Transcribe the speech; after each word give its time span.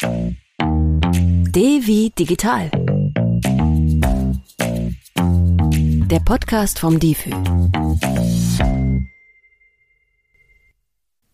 D 0.00 1.82
wie 1.84 2.10
digital. 2.10 2.70
Der 6.06 6.20
Podcast 6.20 6.78
vom 6.78 7.00
DIFÜ. 7.00 7.30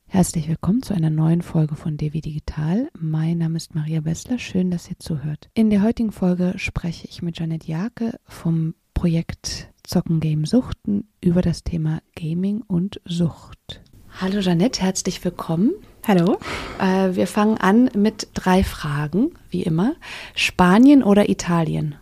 Herzlich 0.06 0.48
willkommen 0.48 0.82
zu 0.82 0.94
einer 0.94 1.10
neuen 1.10 1.42
Folge 1.42 1.74
von 1.74 1.98
Devi 1.98 2.22
Digital. 2.22 2.88
Mein 2.98 3.36
Name 3.36 3.58
ist 3.58 3.74
Maria 3.74 4.00
Bessler. 4.00 4.38
Schön, 4.38 4.70
dass 4.70 4.88
ihr 4.88 4.98
zuhört. 4.98 5.50
In 5.52 5.68
der 5.68 5.82
heutigen 5.82 6.12
Folge 6.12 6.54
spreche 6.56 7.06
ich 7.06 7.20
mit 7.20 7.38
Janet 7.38 7.64
Jake 7.64 8.18
vom 8.24 8.74
Projekt 8.94 9.68
Zocken 9.82 10.20
Game 10.20 10.46
Suchten 10.46 11.06
über 11.20 11.42
das 11.42 11.64
Thema 11.64 12.00
Gaming 12.14 12.62
und 12.62 13.02
Sucht. 13.04 13.82
Hallo 14.18 14.38
Janet, 14.38 14.80
herzlich 14.80 15.22
willkommen. 15.22 15.72
Hallo. 16.06 16.38
Äh, 16.78 17.14
wir 17.14 17.26
fangen 17.26 17.56
an 17.56 17.88
mit 17.94 18.28
drei 18.34 18.62
Fragen, 18.62 19.32
wie 19.48 19.62
immer. 19.62 19.94
Spanien 20.34 21.02
oder 21.02 21.30
Italien? 21.30 21.94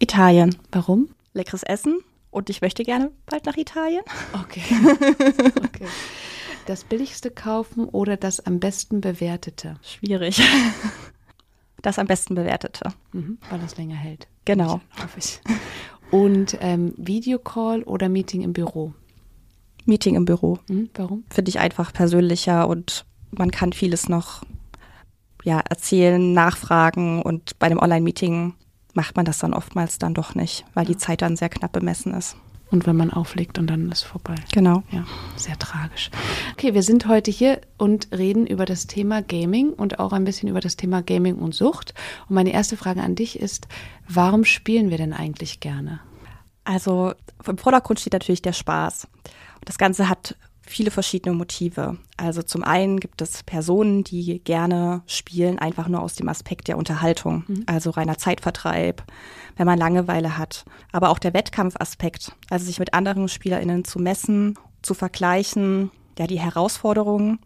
Italien. 0.00 0.56
Warum? 0.72 1.08
Leckeres 1.34 1.62
Essen 1.62 2.00
und 2.32 2.50
ich 2.50 2.62
möchte 2.62 2.82
gerne 2.82 3.12
bald 3.26 3.46
nach 3.46 3.56
Italien. 3.56 4.02
Okay. 4.32 4.62
okay. 5.64 5.86
Das 6.66 6.82
billigste 6.82 7.30
kaufen 7.30 7.88
oder 7.88 8.16
das 8.16 8.40
am 8.40 8.58
besten 8.58 9.00
bewertete? 9.00 9.76
Schwierig. 9.82 10.42
Das 11.82 11.98
am 11.98 12.06
besten 12.06 12.34
bewertete. 12.34 12.94
Mhm, 13.12 13.36
weil 13.50 13.60
das 13.60 13.76
länger 13.76 13.94
hält. 13.94 14.26
Genau. 14.46 14.80
Hoffe 15.02 15.18
ich. 15.18 15.40
Und 16.10 16.56
ähm, 16.62 16.94
Videocall 16.96 17.82
oder 17.82 18.08
Meeting 18.08 18.40
im 18.40 18.54
Büro? 18.54 18.94
Meeting 19.84 20.14
im 20.14 20.24
Büro. 20.24 20.58
Mhm, 20.66 20.88
warum? 20.94 21.24
Finde 21.28 21.50
ich 21.50 21.58
einfach 21.58 21.92
persönlicher 21.92 22.66
und 22.68 23.04
man 23.38 23.50
kann 23.50 23.72
vieles 23.72 24.08
noch 24.08 24.42
ja, 25.44 25.60
erzählen, 25.60 26.32
nachfragen 26.32 27.22
und 27.22 27.58
bei 27.58 27.66
einem 27.66 27.78
Online-Meeting 27.78 28.54
macht 28.94 29.16
man 29.16 29.24
das 29.24 29.38
dann 29.38 29.54
oftmals 29.54 29.98
dann 29.98 30.14
doch 30.14 30.34
nicht, 30.34 30.64
weil 30.74 30.86
die 30.86 30.96
Zeit 30.96 31.22
dann 31.22 31.36
sehr 31.36 31.48
knapp 31.48 31.72
bemessen 31.72 32.14
ist. 32.14 32.36
Und 32.70 32.86
wenn 32.86 32.96
man 32.96 33.12
auflegt 33.12 33.58
und 33.58 33.68
dann 33.68 33.92
ist 33.92 34.02
vorbei. 34.02 34.34
Genau. 34.52 34.82
Ja, 34.90 35.04
sehr 35.36 35.56
tragisch. 35.58 36.10
Okay, 36.54 36.74
wir 36.74 36.82
sind 36.82 37.06
heute 37.06 37.30
hier 37.30 37.60
und 37.78 38.08
reden 38.10 38.46
über 38.46 38.64
das 38.64 38.86
Thema 38.88 39.22
Gaming 39.22 39.70
und 39.70 40.00
auch 40.00 40.12
ein 40.12 40.24
bisschen 40.24 40.48
über 40.48 40.60
das 40.60 40.76
Thema 40.76 41.02
Gaming 41.02 41.36
und 41.36 41.54
Sucht. 41.54 41.94
Und 42.28 42.34
meine 42.34 42.52
erste 42.52 42.76
Frage 42.76 43.02
an 43.02 43.14
dich 43.14 43.38
ist, 43.38 43.68
warum 44.08 44.44
spielen 44.44 44.90
wir 44.90 44.98
denn 44.98 45.12
eigentlich 45.12 45.60
gerne? 45.60 46.00
Also 46.64 47.12
im 47.46 47.58
Vordergrund 47.58 48.00
steht 48.00 48.14
natürlich 48.14 48.42
der 48.42 48.54
Spaß. 48.54 49.04
Und 49.04 49.68
das 49.68 49.78
Ganze 49.78 50.08
hat 50.08 50.36
viele 50.66 50.90
verschiedene 50.90 51.34
Motive. 51.34 51.98
Also 52.16 52.42
zum 52.42 52.64
einen 52.64 53.00
gibt 53.00 53.20
es 53.20 53.42
Personen, 53.42 54.04
die 54.04 54.40
gerne 54.42 55.02
spielen, 55.06 55.58
einfach 55.58 55.88
nur 55.88 56.02
aus 56.02 56.14
dem 56.14 56.28
Aspekt 56.28 56.68
der 56.68 56.78
Unterhaltung, 56.78 57.44
mhm. 57.46 57.64
also 57.66 57.90
reiner 57.90 58.18
Zeitvertreib, 58.18 59.02
wenn 59.56 59.66
man 59.66 59.78
Langeweile 59.78 60.38
hat. 60.38 60.64
Aber 60.92 61.10
auch 61.10 61.18
der 61.18 61.34
Wettkampfaspekt, 61.34 62.32
also 62.50 62.64
sich 62.64 62.78
mit 62.78 62.94
anderen 62.94 63.28
SpielerInnen 63.28 63.84
zu 63.84 63.98
messen, 63.98 64.58
zu 64.82 64.94
vergleichen, 64.94 65.90
ja, 66.18 66.26
die 66.26 66.40
Herausforderungen. 66.40 67.38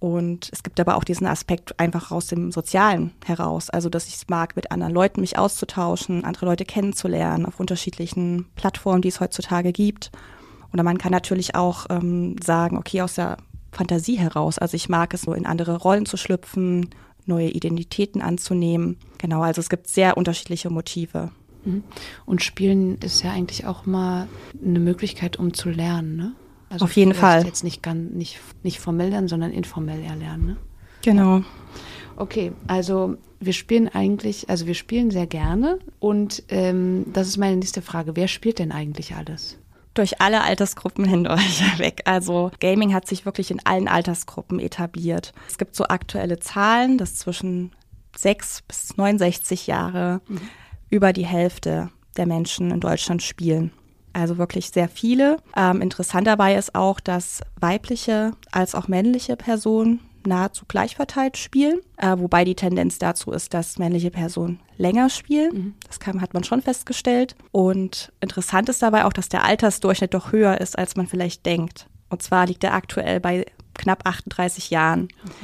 Und 0.00 0.48
es 0.52 0.62
gibt 0.62 0.78
aber 0.78 0.96
auch 0.96 1.02
diesen 1.02 1.26
Aspekt 1.26 1.78
einfach 1.80 2.12
aus 2.12 2.28
dem 2.28 2.52
Sozialen 2.52 3.12
heraus. 3.24 3.68
Also, 3.68 3.88
dass 3.88 4.06
ich 4.06 4.14
es 4.14 4.28
mag, 4.28 4.54
mit 4.54 4.70
anderen 4.70 4.94
Leuten 4.94 5.20
mich 5.20 5.36
auszutauschen, 5.36 6.24
andere 6.24 6.46
Leute 6.46 6.64
kennenzulernen 6.64 7.46
auf 7.46 7.58
unterschiedlichen 7.58 8.46
Plattformen, 8.54 9.02
die 9.02 9.08
es 9.08 9.18
heutzutage 9.18 9.72
gibt. 9.72 10.12
Oder 10.72 10.82
man 10.82 10.98
kann 10.98 11.12
natürlich 11.12 11.54
auch 11.54 11.86
ähm, 11.90 12.36
sagen, 12.42 12.76
okay, 12.76 13.02
aus 13.02 13.14
der 13.14 13.38
Fantasie 13.72 14.16
heraus. 14.18 14.58
Also 14.58 14.74
ich 14.76 14.88
mag 14.88 15.14
es 15.14 15.22
so 15.22 15.32
in 15.32 15.46
andere 15.46 15.76
Rollen 15.76 16.06
zu 16.06 16.16
schlüpfen, 16.16 16.90
neue 17.26 17.50
Identitäten 17.50 18.22
anzunehmen. 18.22 18.96
Genau, 19.18 19.42
also 19.42 19.60
es 19.60 19.68
gibt 19.68 19.88
sehr 19.88 20.16
unterschiedliche 20.16 20.70
Motive. 20.70 21.30
Mhm. 21.64 21.84
Und 22.26 22.42
Spielen 22.42 22.98
ist 22.98 23.22
ja 23.22 23.32
eigentlich 23.32 23.66
auch 23.66 23.86
mal 23.86 24.28
eine 24.64 24.80
Möglichkeit, 24.80 25.38
um 25.38 25.54
zu 25.54 25.70
lernen, 25.70 26.16
ne? 26.16 26.32
Also 26.70 26.84
Auf 26.84 26.92
jeden 26.96 27.14
Fall. 27.14 27.46
Jetzt 27.46 27.64
nicht, 27.64 27.82
ganz, 27.82 28.12
nicht, 28.12 28.40
nicht 28.62 28.78
formell 28.78 29.08
lernen, 29.08 29.28
sondern 29.28 29.52
informell 29.52 30.02
erlernen, 30.02 30.46
ne? 30.46 30.56
Genau. 31.02 31.42
Okay, 32.16 32.52
also 32.66 33.16
wir 33.40 33.52
spielen 33.52 33.88
eigentlich, 33.88 34.50
also 34.50 34.66
wir 34.66 34.74
spielen 34.74 35.10
sehr 35.10 35.26
gerne 35.26 35.78
und 36.00 36.42
ähm, 36.48 37.06
das 37.12 37.28
ist 37.28 37.36
meine 37.36 37.56
nächste 37.56 37.80
Frage. 37.80 38.16
Wer 38.16 38.28
spielt 38.28 38.58
denn 38.58 38.72
eigentlich 38.72 39.14
alles? 39.14 39.56
Durch 39.98 40.20
alle 40.20 40.42
Altersgruppen 40.42 41.04
hindurch 41.04 41.62
weg. 41.78 42.02
Also 42.04 42.50
Gaming 42.60 42.94
hat 42.94 43.06
sich 43.06 43.26
wirklich 43.26 43.50
in 43.50 43.64
allen 43.66 43.88
Altersgruppen 43.88 44.60
etabliert. 44.60 45.32
Es 45.48 45.58
gibt 45.58 45.74
so 45.74 45.84
aktuelle 45.84 46.38
Zahlen, 46.38 46.98
dass 46.98 47.16
zwischen 47.16 47.72
6 48.16 48.62
bis 48.62 48.96
69 48.96 49.66
Jahre 49.66 50.20
mhm. 50.28 50.40
über 50.88 51.12
die 51.12 51.26
Hälfte 51.26 51.90
der 52.16 52.26
Menschen 52.26 52.70
in 52.70 52.80
Deutschland 52.80 53.22
spielen. 53.22 53.72
Also 54.12 54.38
wirklich 54.38 54.70
sehr 54.70 54.88
viele. 54.88 55.36
Ähm, 55.56 55.82
interessant 55.82 56.26
dabei 56.26 56.56
ist 56.56 56.74
auch, 56.74 56.98
dass 56.98 57.42
weibliche 57.60 58.32
als 58.50 58.74
auch 58.74 58.88
männliche 58.88 59.36
Personen 59.36 60.00
nahezu 60.26 60.64
gleich 60.66 60.96
verteilt 60.96 61.36
spielen, 61.36 61.80
äh, 61.96 62.16
wobei 62.18 62.44
die 62.44 62.54
Tendenz 62.54 62.98
dazu 62.98 63.30
ist, 63.30 63.54
dass 63.54 63.78
männliche 63.78 64.10
Personen 64.10 64.60
länger 64.76 65.10
spielen. 65.10 65.54
Mhm. 65.54 65.74
Das 65.86 66.00
kann, 66.00 66.20
hat 66.20 66.34
man 66.34 66.44
schon 66.44 66.62
festgestellt. 66.62 67.36
Und 67.52 68.12
interessant 68.20 68.68
ist 68.68 68.82
dabei 68.82 69.04
auch, 69.04 69.12
dass 69.12 69.28
der 69.28 69.44
Altersdurchschnitt 69.44 70.14
doch 70.14 70.32
höher 70.32 70.60
ist, 70.60 70.78
als 70.78 70.96
man 70.96 71.06
vielleicht 71.06 71.46
denkt. 71.46 71.86
Und 72.10 72.22
zwar 72.22 72.46
liegt 72.46 72.64
er 72.64 72.74
aktuell 72.74 73.20
bei 73.20 73.46
knapp 73.74 74.06
38 74.06 74.70
Jahren. 74.70 75.08
Okay. 75.24 75.34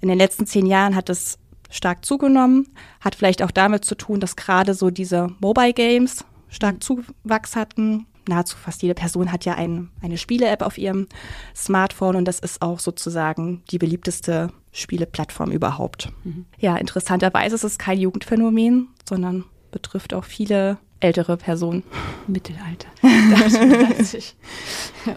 In 0.00 0.08
den 0.08 0.18
letzten 0.18 0.46
zehn 0.46 0.66
Jahren 0.66 0.96
hat 0.96 1.08
es 1.08 1.38
stark 1.70 2.04
zugenommen, 2.04 2.68
hat 3.00 3.14
vielleicht 3.14 3.42
auch 3.42 3.50
damit 3.50 3.84
zu 3.84 3.94
tun, 3.94 4.20
dass 4.20 4.36
gerade 4.36 4.74
so 4.74 4.90
diese 4.90 5.28
Mobile 5.40 5.72
Games 5.72 6.24
stark 6.48 6.76
mhm. 6.76 6.80
Zuwachs 6.80 7.56
hatten 7.56 8.06
nahezu 8.28 8.56
fast 8.56 8.82
jede 8.82 8.94
Person 8.94 9.32
hat 9.32 9.44
ja 9.44 9.54
ein, 9.54 9.90
eine 10.02 10.18
Spiele-App 10.18 10.62
auf 10.62 10.78
ihrem 10.78 11.06
Smartphone 11.54 12.16
und 12.16 12.24
das 12.26 12.38
ist 12.38 12.62
auch 12.62 12.78
sozusagen 12.78 13.62
die 13.70 13.78
beliebteste 13.78 14.50
Spieleplattform 14.72 15.50
überhaupt. 15.50 16.12
Mhm. 16.24 16.46
Ja, 16.58 16.76
interessanterweise 16.76 17.54
ist 17.54 17.64
es 17.64 17.78
kein 17.78 17.98
Jugendphänomen, 17.98 18.88
sondern 19.08 19.44
betrifft 19.72 20.14
auch 20.14 20.24
viele 20.24 20.78
ältere 21.00 21.36
Personen. 21.36 21.82
Mittelalter. 22.26 22.88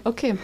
okay, 0.03 0.35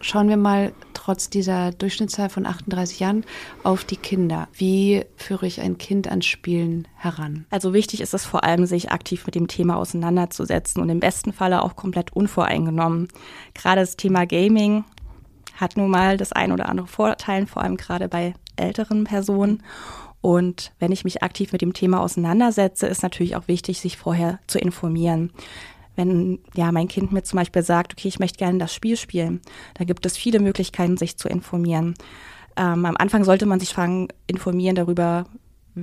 schauen 0.00 0.28
wir 0.28 0.36
mal 0.36 0.72
trotz 0.92 1.30
dieser 1.30 1.70
Durchschnittszahl 1.72 2.28
von 2.28 2.44
38 2.44 3.00
Jahren 3.00 3.24
auf 3.62 3.84
die 3.84 3.96
Kinder. 3.96 4.48
Wie 4.52 5.04
führe 5.16 5.46
ich 5.46 5.60
ein 5.60 5.78
Kind 5.78 6.08
ans 6.08 6.26
Spielen 6.26 6.86
heran? 6.96 7.46
Also 7.48 7.72
wichtig 7.72 8.02
ist 8.02 8.12
es 8.12 8.26
vor 8.26 8.44
allem, 8.44 8.66
sich 8.66 8.90
aktiv 8.92 9.24
mit 9.24 9.34
dem 9.34 9.48
Thema 9.48 9.76
auseinanderzusetzen 9.76 10.82
und 10.82 10.90
im 10.90 11.00
besten 11.00 11.32
Falle 11.32 11.62
auch 11.62 11.76
komplett 11.76 12.12
unvoreingenommen. 12.12 13.08
Gerade 13.54 13.80
das 13.80 13.96
Thema 13.96 14.26
Gaming 14.26 14.84
hat 15.56 15.76
nun 15.76 15.90
mal 15.90 16.16
das 16.16 16.32
ein 16.32 16.52
oder 16.52 16.68
andere 16.68 16.86
Vorteil, 16.86 17.46
vor 17.46 17.62
allem 17.62 17.76
gerade 17.76 18.08
bei 18.08 18.34
älteren 18.56 19.04
Personen. 19.04 19.62
Und 20.20 20.72
wenn 20.78 20.92
ich 20.92 21.04
mich 21.04 21.22
aktiv 21.22 21.52
mit 21.52 21.62
dem 21.62 21.72
Thema 21.72 22.00
auseinandersetze, 22.00 22.86
ist 22.86 23.02
natürlich 23.02 23.36
auch 23.36 23.48
wichtig, 23.48 23.80
sich 23.80 23.96
vorher 23.96 24.40
zu 24.46 24.58
informieren. 24.58 25.32
Wenn 25.96 26.40
ja 26.54 26.70
mein 26.72 26.88
Kind 26.88 27.12
mir 27.12 27.22
zum 27.22 27.38
Beispiel 27.38 27.62
sagt, 27.62 27.92
okay, 27.92 28.08
ich 28.08 28.18
möchte 28.18 28.38
gerne 28.38 28.58
das 28.58 28.74
Spiel 28.74 28.96
spielen, 28.96 29.40
da 29.74 29.84
gibt 29.84 30.06
es 30.06 30.16
viele 30.16 30.40
Möglichkeiten, 30.40 30.96
sich 30.96 31.16
zu 31.16 31.28
informieren. 31.28 31.94
Ähm, 32.56 32.84
am 32.84 32.96
Anfang 32.96 33.24
sollte 33.24 33.46
man 33.46 33.60
sich 33.60 33.72
fangen, 33.72 34.08
informieren 34.26 34.76
darüber, 34.76 35.26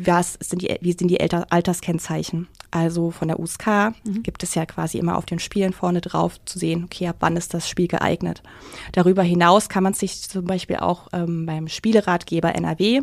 was 0.05 0.37
sind 0.41 0.61
die, 0.61 0.75
wie 0.81 0.93
sind 0.93 1.07
die 1.09 1.19
Alterskennzeichen? 1.21 2.47
Also 2.71 3.11
von 3.11 3.29
der 3.29 3.39
USK 3.39 3.93
mhm. 4.03 4.23
gibt 4.23 4.43
es 4.43 4.53
ja 4.55 4.65
quasi 4.65 4.97
immer 4.97 5.17
auf 5.17 5.25
den 5.25 5.39
Spielen 5.39 5.71
vorne 5.71 6.01
drauf 6.01 6.43
zu 6.43 6.59
sehen, 6.59 6.83
okay, 6.83 7.07
ab 7.07 7.17
wann 7.21 7.37
ist 7.37 7.53
das 7.53 7.69
Spiel 7.69 7.87
geeignet. 7.87 8.43
Darüber 8.91 9.23
hinaus 9.23 9.69
kann 9.69 9.83
man 9.83 9.93
sich 9.93 10.21
zum 10.23 10.45
Beispiel 10.45 10.77
auch 10.77 11.07
ähm, 11.13 11.45
beim 11.45 11.67
Spieleratgeber 11.67 12.53
NRW 12.53 13.01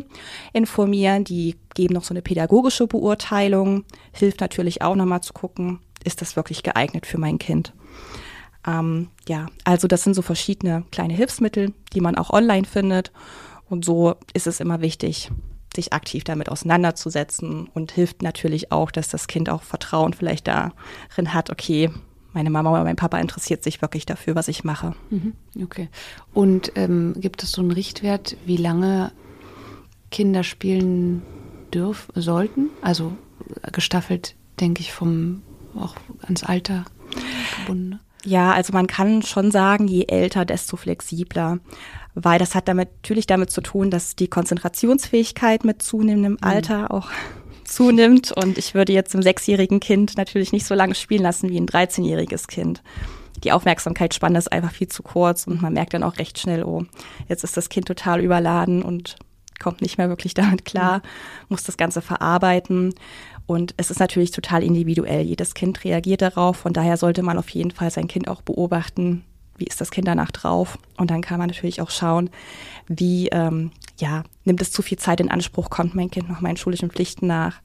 informieren. 0.53 1.23
Die 1.23 1.55
geben 1.73 1.95
noch 1.95 2.03
so 2.03 2.13
eine 2.13 2.21
pädagogische 2.21 2.85
Beurteilung. 2.85 3.85
Hilft 4.11 4.41
natürlich 4.41 4.81
auch 4.81 4.95
nochmal 4.95 5.21
zu 5.21 5.33
gucken, 5.33 5.79
ist 6.03 6.21
das 6.21 6.35
wirklich 6.35 6.61
geeignet 6.61 7.07
für 7.07 7.17
mein 7.17 7.39
Kind. 7.39 7.73
Ähm, 8.67 9.09
ja, 9.27 9.47
also 9.63 9.87
das 9.87 10.03
sind 10.03 10.13
so 10.13 10.21
verschiedene 10.21 10.83
kleine 10.91 11.13
Hilfsmittel, 11.13 11.73
die 11.93 12.01
man 12.01 12.15
auch 12.15 12.29
online 12.29 12.65
findet. 12.65 13.11
Und 13.69 13.85
so 13.85 14.15
ist 14.33 14.45
es 14.45 14.59
immer 14.59 14.81
wichtig, 14.81 15.31
sich 15.75 15.93
aktiv 15.93 16.23
damit 16.23 16.49
auseinanderzusetzen 16.49 17.67
und 17.73 17.91
hilft 17.91 18.21
natürlich 18.21 18.71
auch, 18.71 18.91
dass 18.91 19.09
das 19.09 19.27
Kind 19.27 19.49
auch 19.49 19.63
Vertrauen 19.63 20.13
vielleicht 20.13 20.47
darin 20.47 21.33
hat, 21.33 21.49
okay, 21.49 21.89
meine 22.33 22.49
Mama 22.49 22.71
oder 22.71 22.83
mein 22.83 22.95
Papa 22.95 23.19
interessiert 23.19 23.63
sich 23.63 23.81
wirklich 23.81 24.05
dafür, 24.05 24.35
was 24.35 24.47
ich 24.47 24.63
mache. 24.63 24.95
Mhm, 25.11 25.33
okay. 25.63 25.89
Und 26.33 26.71
ähm, 26.75 27.13
gibt 27.17 27.43
es 27.43 27.51
so 27.51 27.61
einen 27.61 27.71
Richtwert, 27.71 28.35
wie 28.45 28.57
lange 28.57 29.11
Kinder 30.09 30.43
spielen 30.43 31.21
dürfen, 31.73 32.19
sollten? 32.19 32.69
Also 32.81 33.13
gestaffelt, 33.71 34.35
denke 34.59 34.81
ich, 34.81 34.91
vom 34.91 35.43
auch 35.75 35.95
ans 36.23 36.43
Alter 36.43 36.85
gebunden. 37.59 37.89
Ne? 37.89 37.99
Ja, 38.25 38.53
also 38.53 38.73
man 38.73 38.87
kann 38.87 39.21
schon 39.21 39.51
sagen, 39.51 39.87
je 39.87 40.05
älter, 40.07 40.45
desto 40.45 40.77
flexibler. 40.77 41.59
Weil 42.15 42.39
das 42.39 42.55
hat 42.55 42.67
damit 42.67 42.89
natürlich 43.01 43.25
damit 43.25 43.49
zu 43.49 43.61
tun, 43.61 43.89
dass 43.89 44.15
die 44.15 44.27
Konzentrationsfähigkeit 44.27 45.63
mit 45.65 45.81
zunehmendem 45.81 46.33
mhm. 46.33 46.37
Alter 46.41 46.91
auch 46.91 47.09
zunimmt. 47.65 48.31
Und 48.31 48.57
ich 48.57 48.73
würde 48.73 48.93
jetzt 48.93 49.13
einem 49.13 49.23
sechsjährigen 49.23 49.79
Kind 49.79 50.15
natürlich 50.17 50.51
nicht 50.51 50.65
so 50.65 50.75
lange 50.75 50.95
spielen 50.95 51.23
lassen 51.23 51.49
wie 51.49 51.57
ein 51.57 51.67
13-jähriges 51.67 52.47
Kind. 52.47 52.81
Die 53.43 53.51
Aufmerksamkeitsspanne 53.51 54.37
ist 54.37 54.51
einfach 54.51 54.71
viel 54.71 54.87
zu 54.87 55.03
kurz 55.03 55.47
und 55.47 55.61
man 55.61 55.73
merkt 55.73 55.93
dann 55.93 56.03
auch 56.03 56.17
recht 56.17 56.39
schnell, 56.39 56.63
oh, 56.63 56.85
jetzt 57.27 57.43
ist 57.43 57.57
das 57.57 57.67
Kind 57.67 57.87
total 57.87 58.21
überladen 58.21 58.81
und 58.83 59.17
kommt 59.63 59.81
nicht 59.81 59.97
mehr 59.97 60.09
wirklich 60.09 60.33
damit 60.33 60.65
klar, 60.65 60.97
mhm. 60.97 61.01
muss 61.49 61.63
das 61.63 61.77
Ganze 61.77 62.01
verarbeiten. 62.01 62.93
Und 63.45 63.73
es 63.77 63.91
ist 63.91 63.99
natürlich 63.99 64.31
total 64.31 64.63
individuell. 64.63 65.21
Jedes 65.21 65.53
Kind 65.53 65.83
reagiert 65.83 66.21
darauf. 66.21 66.57
Von 66.57 66.73
daher 66.73 66.97
sollte 66.97 67.23
man 67.23 67.37
auf 67.37 67.49
jeden 67.49 67.71
Fall 67.71 67.89
sein 67.91 68.07
Kind 68.07 68.27
auch 68.27 68.41
beobachten. 68.41 69.23
Wie 69.57 69.65
ist 69.65 69.81
das 69.81 69.91
Kind 69.91 70.07
danach 70.07 70.31
drauf? 70.31 70.77
Und 70.97 71.11
dann 71.11 71.21
kann 71.21 71.39
man 71.39 71.47
natürlich 71.47 71.81
auch 71.81 71.89
schauen, 71.89 72.29
wie, 72.87 73.27
ähm, 73.29 73.71
ja, 73.99 74.23
nimmt 74.45 74.61
es 74.61 74.71
zu 74.71 74.81
viel 74.81 74.97
Zeit 74.97 75.19
in 75.19 75.29
Anspruch? 75.29 75.69
Kommt 75.69 75.93
mein 75.93 76.09
Kind 76.09 76.29
noch 76.29 76.41
meinen 76.41 76.57
schulischen 76.57 76.89
Pflichten 76.89 77.27
nach? 77.27 77.61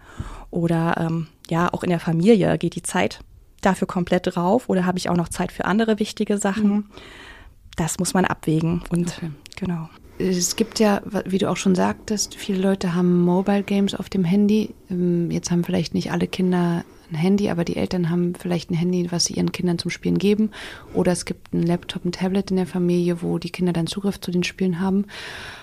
Oder, 0.51 0.97
ähm, 0.99 1.29
ja, 1.49 1.73
auch 1.73 1.83
in 1.83 1.91
der 1.91 2.01
Familie 2.01 2.59
geht 2.59 2.75
die 2.75 2.83
Zeit 2.83 3.21
dafür 3.61 3.87
komplett 3.87 4.35
drauf? 4.35 4.69
Oder 4.69 4.85
habe 4.85 4.99
ich 4.99 5.09
auch 5.09 5.17
noch 5.17 5.29
Zeit 5.29 5.53
für 5.53 5.65
andere 5.65 5.99
wichtige 5.99 6.39
Sachen? 6.39 6.71
Mhm. 6.71 6.85
Das 7.77 7.99
muss 7.99 8.15
man 8.15 8.25
abwägen. 8.25 8.83
Und 8.91 9.17
okay. 9.17 9.31
genau 9.57 9.89
es 10.19 10.57
gibt 10.57 10.81
ja, 10.81 11.01
wie 11.25 11.39
du 11.39 11.49
auch 11.49 11.57
schon 11.57 11.75
sagtest, 11.75 12.35
viele 12.35 12.61
Leute 12.61 12.95
haben 12.95 13.25
Mobile 13.25 13.63
Games 13.63 13.95
auf 13.95 14.09
dem 14.09 14.25
Handy. 14.25 14.75
Ähm, 14.91 15.31
jetzt 15.31 15.51
haben 15.51 15.65
vielleicht 15.65 15.95
nicht 15.95 16.13
alle 16.13 16.27
Kinder 16.27 16.85
ein 17.11 17.17
Handy, 17.17 17.49
aber 17.49 17.65
die 17.65 17.77
Eltern 17.77 18.11
haben 18.11 18.35
vielleicht 18.35 18.71
ein 18.71 18.75
Handy, 18.75 19.11
was 19.11 19.25
sie 19.25 19.35
ihren 19.35 19.53
Kindern 19.53 19.79
zum 19.79 19.91
Spielen 19.91 20.19
geben. 20.19 20.51
Oder 20.93 21.13
es 21.13 21.25
gibt 21.25 21.55
einen 21.55 21.63
Laptop, 21.63 22.05
ein 22.05 22.13
Tablet 22.13 22.51
in 22.51 22.57
der 22.57 22.67
Familie, 22.67 23.23
wo 23.23 23.39
die 23.39 23.51
Kinder 23.51 23.73
dann 23.73 23.87
Zugriff 23.87 24.21
zu 24.21 24.31
den 24.31 24.45
Spielen 24.45 24.81
haben. 24.81 25.07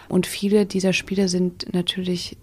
Und 0.10 0.26
viele 0.26 0.66
dieser 0.66 0.94
Spiele 0.94 1.28
sind 1.28 1.72
natürlich 1.74 2.38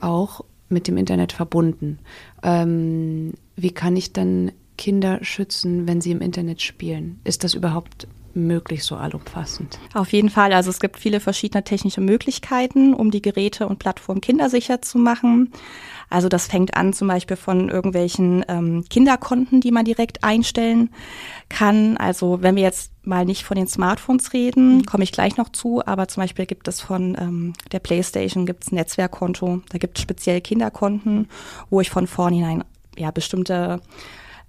auch 0.00 0.44
mit 0.68 0.86
dem 0.88 0.96
Internet 0.96 1.32
verbunden. 1.32 1.98
Ähm, 2.42 3.34
wie 3.56 3.72
kann 3.72 3.96
ich 3.96 4.12
dann 4.12 4.52
Kinder 4.78 5.18
schützen, 5.22 5.86
wenn 5.86 6.00
sie 6.00 6.12
im 6.12 6.22
Internet 6.22 6.62
spielen? 6.62 7.20
Ist 7.24 7.44
das 7.44 7.54
überhaupt 7.54 8.06
möglich 8.34 8.84
so 8.84 8.96
allumfassend? 8.96 9.78
Auf 9.94 10.12
jeden 10.12 10.30
Fall. 10.30 10.52
Also 10.52 10.70
es 10.70 10.80
gibt 10.80 10.98
viele 10.98 11.20
verschiedene 11.20 11.64
technische 11.64 12.00
Möglichkeiten, 12.00 12.94
um 12.94 13.10
die 13.10 13.22
Geräte 13.22 13.66
und 13.66 13.78
Plattformen 13.78 14.20
kindersicher 14.20 14.82
zu 14.82 14.98
machen. 14.98 15.52
Also 16.10 16.28
das 16.28 16.48
fängt 16.48 16.76
an 16.76 16.92
zum 16.92 17.06
Beispiel 17.06 17.36
von 17.36 17.68
irgendwelchen 17.68 18.44
ähm, 18.48 18.84
Kinderkonten, 18.90 19.60
die 19.60 19.70
man 19.70 19.84
direkt 19.84 20.24
einstellen 20.24 20.90
kann. 21.48 21.96
Also 21.96 22.42
wenn 22.42 22.56
wir 22.56 22.64
jetzt 22.64 22.90
mal 23.04 23.24
nicht 23.24 23.44
von 23.44 23.56
den 23.56 23.68
Smartphones 23.68 24.32
reden, 24.32 24.78
mhm. 24.78 24.86
komme 24.86 25.04
ich 25.04 25.12
gleich 25.12 25.36
noch 25.36 25.50
zu, 25.50 25.86
aber 25.86 26.08
zum 26.08 26.22
Beispiel 26.22 26.46
gibt 26.46 26.66
es 26.66 26.80
von 26.80 27.16
ähm, 27.18 27.52
der 27.70 27.78
PlayStation 27.78 28.44
gibt's 28.44 28.72
ein 28.72 28.74
Netzwerkkonto, 28.74 29.62
da 29.70 29.78
gibt 29.78 29.98
es 29.98 30.02
speziell 30.02 30.40
Kinderkonten, 30.40 31.28
wo 31.70 31.80
ich 31.80 31.90
von 31.90 32.08
vornherein 32.08 32.64
ja 32.98 33.12
bestimmte 33.12 33.80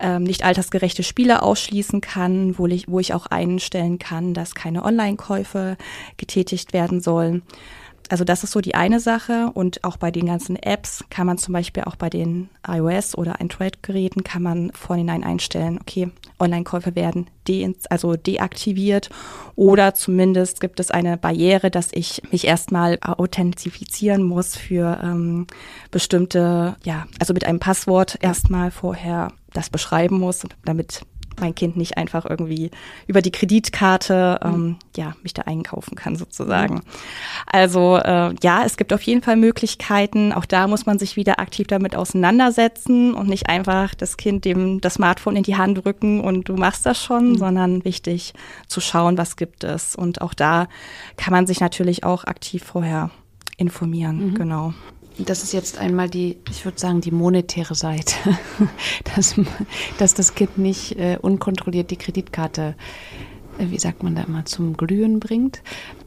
ähm, 0.02 0.24
nicht 0.24 0.44
altersgerechte 0.44 1.04
Spiele 1.04 1.42
ausschließen 1.44 2.02
kann, 2.02 2.58
wo 2.58 2.68
ich, 2.68 2.88
wo 2.88 3.00
ich 3.00 3.14
auch 3.14 3.28
einstellen 3.28 4.00
kann, 4.00 4.34
dass 4.34 4.56
keine 4.56 4.84
Online-Käufe 4.84 5.78
getätigt 6.18 6.74
werden 6.74 7.02
sollen. 7.02 7.44
Also 8.12 8.26
das 8.26 8.44
ist 8.44 8.52
so 8.52 8.60
die 8.60 8.76
eine 8.76 9.00
Sache 9.00 9.52
und 9.54 9.86
auch 9.86 9.96
bei 9.96 10.12
den 10.12 10.26
ganzen 10.26 10.58
Apps 10.58 11.06
kann 11.10 11.26
man 11.26 11.38
zum 11.38 11.54
Beispiel 11.54 11.84
auch 11.84 11.96
bei 11.96 12.10
den 12.10 12.50
iOS 12.68 13.18
oder 13.18 13.40
Android-Geräten 13.40 14.26
kann 14.26 14.44
man 14.44 14.70
vorhinein 14.74 15.24
einstellen, 15.24 15.80
okay, 15.80 16.10
Online-Käufe 16.38 16.94
werden 16.94 17.30
de 17.48 17.74
also 17.90 18.18
deaktiviert 18.18 19.10
oder 19.56 19.94
zumindest 19.94 20.60
gibt 20.60 20.82
es 20.82 20.92
eine 20.92 21.16
Barriere, 21.16 21.72
dass 21.72 21.88
ich 21.94 22.22
mich 22.32 22.46
erstmal 22.46 23.00
authentifizieren 23.02 24.24
muss 24.24 24.58
für 24.58 25.00
ähm, 25.02 25.48
bestimmte, 25.90 26.76
ja, 26.84 27.06
also 27.18 27.34
mit 27.34 27.46
einem 27.46 27.60
Passwort 27.60 28.18
erstmal 28.22 28.72
vorher 28.72 29.30
das 29.54 29.70
beschreiben 29.70 30.20
muss, 30.20 30.44
damit 30.66 31.04
mein 31.40 31.56
Kind 31.56 31.76
nicht 31.76 31.98
einfach 31.98 32.26
irgendwie 32.26 32.72
über 33.08 33.22
die 33.22 33.32
Kreditkarte 33.32 34.40
ähm, 34.44 34.78
ja 34.96 35.16
mich 35.24 35.34
da 35.34 35.44
einkaufen 35.44 35.96
kann 35.96 36.16
sozusagen. 36.16 36.76
Mhm. 36.76 36.82
Also 37.46 37.98
äh, 37.98 38.34
ja, 38.42 38.64
es 38.66 38.78
gibt 38.78 38.94
auf 38.94 39.02
jeden 39.02 39.22
Fall 39.22 39.36
Möglichkeiten. 39.36 40.34
Auch 40.34 40.46
da 40.46 40.68
muss 40.68 40.86
man 40.86 41.00
sich 41.00 41.16
wieder 41.16 41.40
aktiv 41.40 41.68
damit 41.68 41.96
auseinandersetzen 41.96 43.14
und 43.14 43.28
nicht 43.28 43.50
einfach 43.50 43.96
das 43.96 44.18
Kind 44.18 44.46
dem 44.46 44.82
das 44.82 44.96
Smartphone 44.96 45.36
in 45.36 45.44
die 45.44 45.58
Hand 45.58 45.84
drücken 45.84 46.22
und 46.22 46.48
du 46.48 46.56
machst 46.56 46.86
das 46.86 47.02
schon, 47.02 47.32
mhm. 47.32 47.38
sondern 47.38 47.86
wichtig 47.86 48.34
zu 48.68 48.80
schauen, 48.82 49.18
was 49.18 49.36
gibt 49.36 49.64
es. 49.64 49.96
Und 49.96 50.22
auch 50.22 50.34
da 50.34 50.68
kann 51.18 51.34
man 51.34 51.48
sich 51.48 51.60
natürlich 51.60 52.04
auch 52.04 52.24
aktiv 52.26 52.64
vorher 52.64 53.10
informieren. 53.58 54.32
Mhm. 54.32 54.36
Genau. 54.36 54.74
Das 55.18 55.44
ist 55.44 55.52
jetzt 55.54 55.78
einmal 55.78 56.10
die, 56.10 56.38
ich 56.50 56.66
würde 56.66 56.80
sagen, 56.80 57.02
die 57.02 57.12
monetäre 57.12 57.76
Seite, 57.76 58.16
dass, 59.16 59.36
dass 59.98 60.14
das 60.14 60.36
Kind 60.36 60.58
nicht 60.58 60.98
äh, 60.98 61.18
unkontrolliert 61.22 61.92
die 61.92 61.98
Kreditkarte, 61.98 62.76
äh, 63.58 63.66
wie 63.70 63.80
sagt 63.80 64.04
man 64.04 64.16
da 64.16 64.24
immer, 64.24 64.46
zum 64.46 64.78
Glühen 64.78 65.20
bringt. 65.20 65.62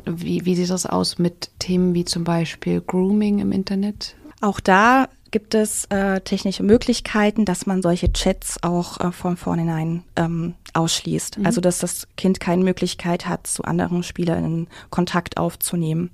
Wie, 0.05 0.45
wie 0.45 0.55
sieht 0.55 0.71
das 0.71 0.87
aus 0.87 1.19
mit 1.19 1.51
Themen 1.59 1.95
wie 1.95 2.05
zum 2.05 2.25
Beispiel 2.25 2.81
Grooming 2.81 3.39
im 3.39 3.53
Internet? 3.53 4.17
Auch 4.41 4.61
da 4.61 5.09
gibt 5.35 5.57
es 5.57 5.87
äh, 5.87 6.21
technische 6.21 6.63
Möglichkeiten, 6.63 7.45
dass 7.45 7.67
man 7.67 7.83
solche 7.83 8.13
Chats 8.13 8.63
auch 8.63 9.01
äh, 9.01 9.11
von 9.11 9.37
vornherein 9.37 10.05
ähm, 10.15 10.55
ausschließt. 10.75 11.39
Mhm. 11.39 11.47
Also 11.47 11.61
dass 11.61 11.81
das 11.81 12.07
Kind 12.17 12.39
keine 12.39 12.63
Möglichkeit 12.63 13.27
hat, 13.27 13.49
zu 13.49 13.65
anderen 13.65 14.05
Spielern 14.05 14.69
Kontakt 14.91 15.37
aufzunehmen. 15.37 16.13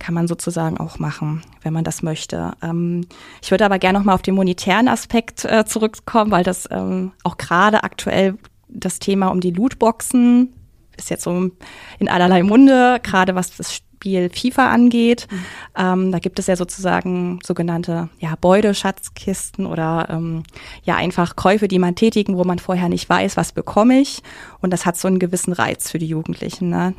Kann 0.00 0.16
man 0.16 0.26
sozusagen 0.26 0.78
auch 0.78 0.98
machen, 0.98 1.44
wenn 1.62 1.74
man 1.74 1.84
das 1.84 2.02
möchte. 2.02 2.54
Ähm, 2.60 3.06
ich 3.40 3.52
würde 3.52 3.64
aber 3.64 3.78
gerne 3.78 4.00
nochmal 4.00 4.16
auf 4.16 4.22
den 4.22 4.34
monetären 4.34 4.88
Aspekt 4.88 5.44
äh, 5.44 5.64
zurückkommen, 5.64 6.32
weil 6.32 6.42
das 6.42 6.68
ähm, 6.72 7.12
auch 7.22 7.36
gerade 7.36 7.84
aktuell 7.84 8.36
das 8.66 8.98
Thema 8.98 9.28
um 9.28 9.40
die 9.40 9.52
Lootboxen 9.52 10.52
ist 10.96 11.10
jetzt 11.10 11.24
so 11.24 11.50
in 11.98 12.08
allerlei 12.08 12.42
Munde, 12.42 12.98
gerade 13.02 13.34
was 13.34 13.56
das 13.56 13.82
Spiel 13.96 14.28
FIFA 14.28 14.70
angeht. 14.70 15.26
Mhm. 15.30 15.44
Ähm, 15.76 16.12
da 16.12 16.18
gibt 16.18 16.38
es 16.38 16.46
ja 16.46 16.56
sozusagen 16.56 17.38
sogenannte 17.42 18.10
ja, 18.18 18.34
Beute-Schatzkisten 18.38 19.64
oder 19.64 20.08
ähm, 20.10 20.42
ja 20.84 20.96
einfach 20.96 21.34
Käufe, 21.34 21.66
die 21.66 21.78
man 21.78 21.94
tätigen, 21.94 22.36
wo 22.36 22.44
man 22.44 22.58
vorher 22.58 22.90
nicht 22.90 23.08
weiß, 23.08 23.38
was 23.38 23.52
bekomme 23.52 23.98
ich. 23.98 24.22
Und 24.60 24.72
das 24.72 24.84
hat 24.84 24.98
so 24.98 25.08
einen 25.08 25.18
gewissen 25.18 25.54
Reiz 25.54 25.90
für 25.90 25.98
die 25.98 26.06
Jugendlichen. 26.06 26.68
Ne? 26.68 26.94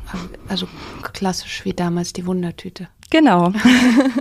Also 0.48 0.66
klassisch 1.12 1.64
wie 1.64 1.72
damals 1.72 2.12
die 2.12 2.26
Wundertüte. 2.26 2.88
Genau. 3.10 3.52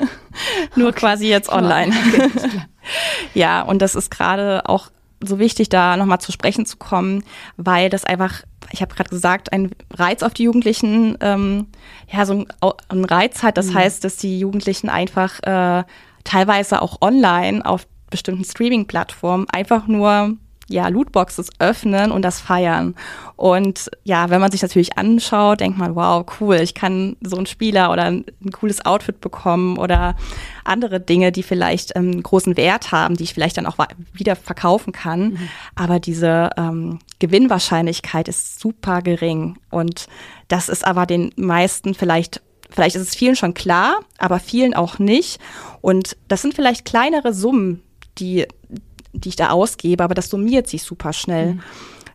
Nur 0.76 0.90
okay. 0.90 1.00
quasi 1.00 1.28
jetzt 1.28 1.50
online. 1.50 1.92
Okay. 1.92 2.30
ja, 3.34 3.64
und 3.64 3.82
das 3.82 3.96
ist 3.96 4.12
gerade 4.12 4.70
auch 4.70 4.90
so 5.20 5.40
wichtig, 5.40 5.70
da 5.70 5.98
nochmal 5.98 6.20
zu 6.20 6.32
sprechen 6.32 6.66
zu 6.66 6.78
kommen, 6.78 7.24
weil 7.56 7.90
das 7.90 8.06
einfach, 8.06 8.44
ich 8.72 8.82
habe 8.82 8.94
gerade 8.94 9.10
gesagt, 9.10 9.52
ein 9.52 9.72
Reiz 9.94 10.24
auf 10.24 10.34
die 10.34 10.44
Jugendlichen, 10.44 11.18
ähm, 11.22 11.68
ja, 12.12 12.26
so 12.26 12.46
ein, 12.90 13.06
Reiz 13.06 13.44
hat. 13.44 13.58
Das 13.58 13.68
mhm. 13.68 13.76
heißt, 13.76 14.04
dass 14.04 14.18
die 14.18 14.40
Jugendlichen 14.40 14.90
einfach 14.90 15.40
äh, 15.44 15.84
teilweise 16.24 16.82
auch 16.82 17.02
online 17.02 17.66
auf 17.66 17.88
bestimmten 18.10 18.44
Streaming-Plattformen 18.44 19.48
einfach 19.50 19.88
nur 19.88 20.38
ja, 20.70 20.88
Lootboxes 20.88 21.50
öffnen 21.60 22.12
und 22.12 22.22
das 22.24 22.42
feiern. 22.42 22.96
Und 23.36 23.90
ja, 24.04 24.30
wenn 24.30 24.42
man 24.42 24.52
sich 24.52 24.62
natürlich 24.62 24.98
anschaut, 24.98 25.60
denkt 25.60 25.78
man, 25.78 25.96
wow, 25.96 26.26
cool, 26.40 26.56
ich 26.56 26.74
kann 26.74 27.16
so 27.22 27.38
einen 27.38 27.46
Spieler 27.46 27.92
oder 27.92 28.04
ein, 28.04 28.26
ein 28.44 28.52
cooles 28.52 28.86
Outfit 28.86 29.22
bekommen 29.22 29.78
oder 29.78 30.16
andere 30.66 31.00
Dinge, 31.00 31.32
die 31.32 31.44
vielleicht 31.44 31.96
ähm, 31.96 32.22
großen 32.22 32.58
Wert 32.58 32.92
haben, 32.92 33.16
die 33.16 33.24
ich 33.24 33.34
vielleicht 33.34 33.58
dann 33.58 33.66
auch 33.66 33.78
wieder 34.14 34.36
verkaufen 34.36 34.92
kann. 34.92 35.30
Mhm. 35.30 35.50
Aber 35.76 36.00
diese 36.00 36.50
ähm, 36.58 37.00
Gewinnwahrscheinlichkeit 37.20 38.28
ist 38.28 38.60
super 38.60 39.02
gering. 39.02 39.58
Und 39.70 40.08
das 40.48 40.68
ist 40.68 40.86
aber 40.86 41.06
den 41.06 41.32
meisten 41.38 41.94
vielleicht 41.94 42.42
Vielleicht 42.70 42.98
ist 42.98 43.02
es 43.02 43.16
vielen 43.16 43.38
schon 43.38 43.54
klar, 43.54 44.02
aber 44.18 44.40
vielen 44.40 44.74
auch 44.74 45.00
nicht. 45.00 45.40
Und 45.80 46.18
das 46.28 46.42
sind 46.42 46.54
vielleicht 46.54 46.84
kleinere 46.84 47.34
Summen, 47.34 47.82
die 48.18 48.46
die 49.14 49.30
ich 49.30 49.36
da 49.36 49.50
ausgebe, 49.50 50.04
aber 50.04 50.16
das 50.16 50.30
summiert 50.30 50.68
sich 50.68 50.84
super 50.84 51.14
schnell. 51.14 51.56
Mhm. 51.56 51.64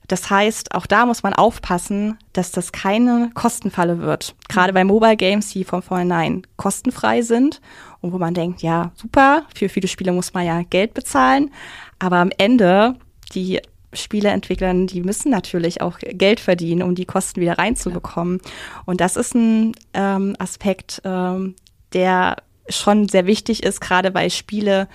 Das 0.08 0.28
heißt, 0.28 0.75
auch 0.75 0.87
da 0.87 1.06
muss 1.06 1.22
man 1.22 1.32
aufpassen, 1.32 2.18
dass 2.32 2.50
das 2.50 2.72
keine 2.72 3.30
Kostenfalle 3.34 4.00
wird. 4.00 4.34
Gerade 4.49 4.72
bei 4.72 4.84
Mobile 4.84 5.16
Games, 5.16 5.50
die 5.50 5.64
von 5.64 5.80
vornherein 5.80 6.42
kostenfrei 6.56 7.22
sind 7.22 7.61
und 8.00 8.12
wo 8.12 8.18
man 8.18 8.34
denkt, 8.34 8.62
ja, 8.62 8.90
super, 8.94 9.44
für 9.54 9.68
viele 9.68 9.88
Spiele 9.88 10.12
muss 10.12 10.34
man 10.34 10.44
ja 10.44 10.62
Geld 10.62 10.92
bezahlen. 10.92 11.50
Aber 11.99 12.16
am 12.16 12.30
Ende, 12.37 12.96
die 13.34 13.61
Spieleentwickler, 13.92 14.75
die 14.87 15.02
müssen 15.02 15.30
natürlich 15.30 15.80
auch 15.80 15.99
Geld 15.99 16.40
verdienen, 16.40 16.82
um 16.82 16.94
die 16.94 17.04
Kosten 17.04 17.40
wieder 17.40 17.58
reinzubekommen. 17.58 18.40
Und 18.84 19.00
das 19.00 19.16
ist 19.16 19.34
ein 19.34 19.72
ähm, 19.94 20.34
Aspekt, 20.38 21.00
ähm, 21.04 21.54
der 21.92 22.37
schon 22.68 23.08
sehr 23.08 23.26
wichtig 23.26 23.62
ist, 23.62 23.80
gerade 23.80 24.14
weil 24.14 24.30
Spiele 24.30 24.88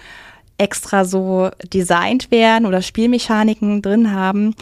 extra 0.58 1.06
so 1.06 1.50
designt 1.72 2.32
werden 2.32 2.66
oder 2.66 2.82
Spielmechaniken 2.82 3.82
drin 3.82 4.14
haben, 4.14 4.56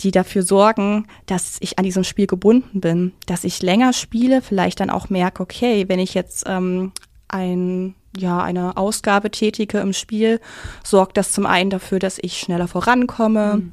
die 0.00 0.10
dafür 0.10 0.42
sorgen, 0.42 1.06
dass 1.26 1.58
ich 1.60 1.78
an 1.78 1.84
diesem 1.84 2.04
Spiel 2.04 2.26
gebunden 2.26 2.80
bin, 2.80 3.12
dass 3.26 3.44
ich 3.44 3.62
länger 3.62 3.92
spiele, 3.92 4.42
vielleicht 4.42 4.80
dann 4.80 4.90
auch 4.90 5.10
merke, 5.10 5.42
okay, 5.42 5.88
wenn 5.88 5.98
ich 5.98 6.14
jetzt 6.14 6.44
ähm, 6.46 6.92
ein 7.28 7.94
ja, 8.16 8.42
eine 8.42 8.76
Ausgabe 8.76 9.30
tätige 9.30 9.78
im 9.78 9.92
Spiel, 9.94 10.40
sorgt 10.84 11.16
das 11.16 11.32
zum 11.32 11.46
einen 11.46 11.70
dafür, 11.70 11.98
dass 11.98 12.18
ich 12.20 12.38
schneller 12.38 12.68
vorankomme, 12.68 13.56
mhm. 13.56 13.72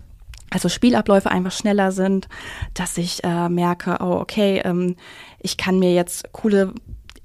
also 0.50 0.70
Spielabläufe 0.70 1.30
einfach 1.30 1.52
schneller 1.52 1.92
sind, 1.92 2.30
dass 2.74 2.98
ich 2.98 3.24
äh, 3.24 3.50
merke, 3.50 3.98
oh, 4.00 4.14
okay, 4.14 4.62
ähm, 4.64 4.96
ich 5.40 5.58
kann 5.58 5.78
mir 5.80 5.94
jetzt 5.94 6.32
coole 6.32 6.74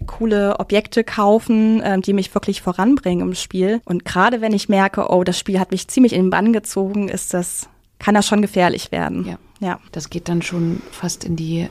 coole 0.06 0.58
Objekte 0.60 1.04
kaufen, 1.04 1.80
ähm, 1.84 2.02
die 2.02 2.12
mich 2.12 2.34
wirklich 2.34 2.62
voranbringen 2.62 3.28
im 3.28 3.34
Spiel. 3.34 3.80
Und 3.84 4.04
gerade 4.04 4.40
wenn 4.40 4.52
ich 4.52 4.68
merke, 4.68 5.08
oh, 5.10 5.24
das 5.24 5.38
Spiel 5.38 5.58
hat 5.58 5.70
mich 5.70 5.88
ziemlich 5.88 6.12
in 6.12 6.24
den 6.24 6.30
Bann 6.30 6.52
gezogen, 6.52 7.08
ist 7.08 7.34
das, 7.34 7.68
kann 7.98 8.14
das 8.14 8.26
schon 8.26 8.42
gefährlich 8.42 8.92
werden. 8.92 9.26
Ja. 9.26 9.38
ja. 9.60 9.80
Das 9.92 10.10
geht 10.10 10.28
dann 10.28 10.42
schon 10.42 10.82
fast 10.90 11.24
in 11.24 11.36
die 11.36 11.68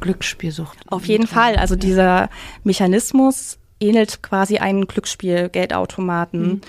Glücksspielsucht. 0.00 0.78
Auf 0.88 1.06
jeden 1.06 1.26
Fall. 1.26 1.56
Also 1.56 1.74
ja. 1.74 1.80
dieser 1.80 2.30
Mechanismus 2.64 3.58
ähnelt 3.80 4.22
quasi 4.22 4.58
einen 4.58 4.86
Glücksspiel-Geldautomaten. 4.86 6.42
Mhm. 6.42 6.60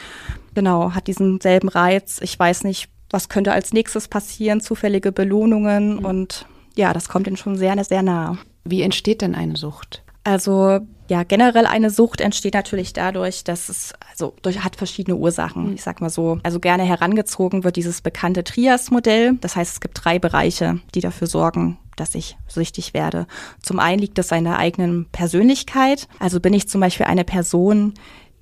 Genau, 0.56 0.94
hat 0.94 1.08
diesen 1.08 1.42
selben 1.42 1.70
Reiz. 1.70 2.20
Ich 2.22 2.38
weiß 2.38 2.64
nicht, 2.64 2.90
was 3.10 3.30
könnte 3.30 3.54
als 3.54 3.74
nächstes 3.74 4.08
passieren, 4.08 4.62
zufällige 4.62 5.12
Belohnungen 5.12 5.98
mhm. 5.98 6.06
und 6.06 6.48
ja, 6.76 6.94
das 6.94 7.08
kommt 7.08 7.28
ihnen 7.28 7.38
schon 7.38 7.56
sehr, 7.56 7.82
sehr 7.84 8.02
nah. 8.02 8.38
Wie 8.64 8.82
entsteht 8.82 9.22
denn 9.22 9.36
eine 9.36 9.56
Sucht? 9.56 10.03
Also 10.24 10.80
ja, 11.10 11.24
generell 11.24 11.66
eine 11.66 11.90
Sucht 11.90 12.22
entsteht 12.22 12.54
natürlich 12.54 12.94
dadurch, 12.94 13.44
dass 13.44 13.70
es 13.70 13.94
also 14.10 14.34
durch, 14.42 14.64
hat 14.64 14.78
verschiedene 14.78 15.18
Ursachen. 15.18 15.68
Mhm. 15.68 15.74
Ich 15.74 15.84
sag 15.84 16.02
mal 16.02 16.10
so, 16.10 16.40
also 16.44 16.60
gerne 16.60 16.84
herangezogen 16.84 17.64
wird 17.64 17.76
dieses 17.76 18.02
bekannte 18.02 18.44
Trias-Modell. 18.44 19.38
Das 19.42 19.56
heißt, 19.56 19.74
es 19.74 19.82
gibt 19.82 20.00
drei 20.04 20.20
Bereiche, 20.20 20.80
die 20.96 21.02
dafür 21.02 21.28
sorgen, 21.28 21.78
dass 21.98 22.16
ich 22.16 22.38
süchtig 22.48 22.94
werde. 22.94 23.28
Zum 23.62 23.80
einen 23.80 24.00
liegt 24.00 24.18
es 24.18 24.32
an 24.32 24.46
der 24.46 24.58
eigenen 24.58 25.08
Persönlichkeit. 25.12 26.08
Also 26.20 26.40
bin 26.40 26.54
ich 26.54 26.70
zum 26.70 26.80
Beispiel 26.80 27.06
eine 27.06 27.26
Person, 27.26 27.94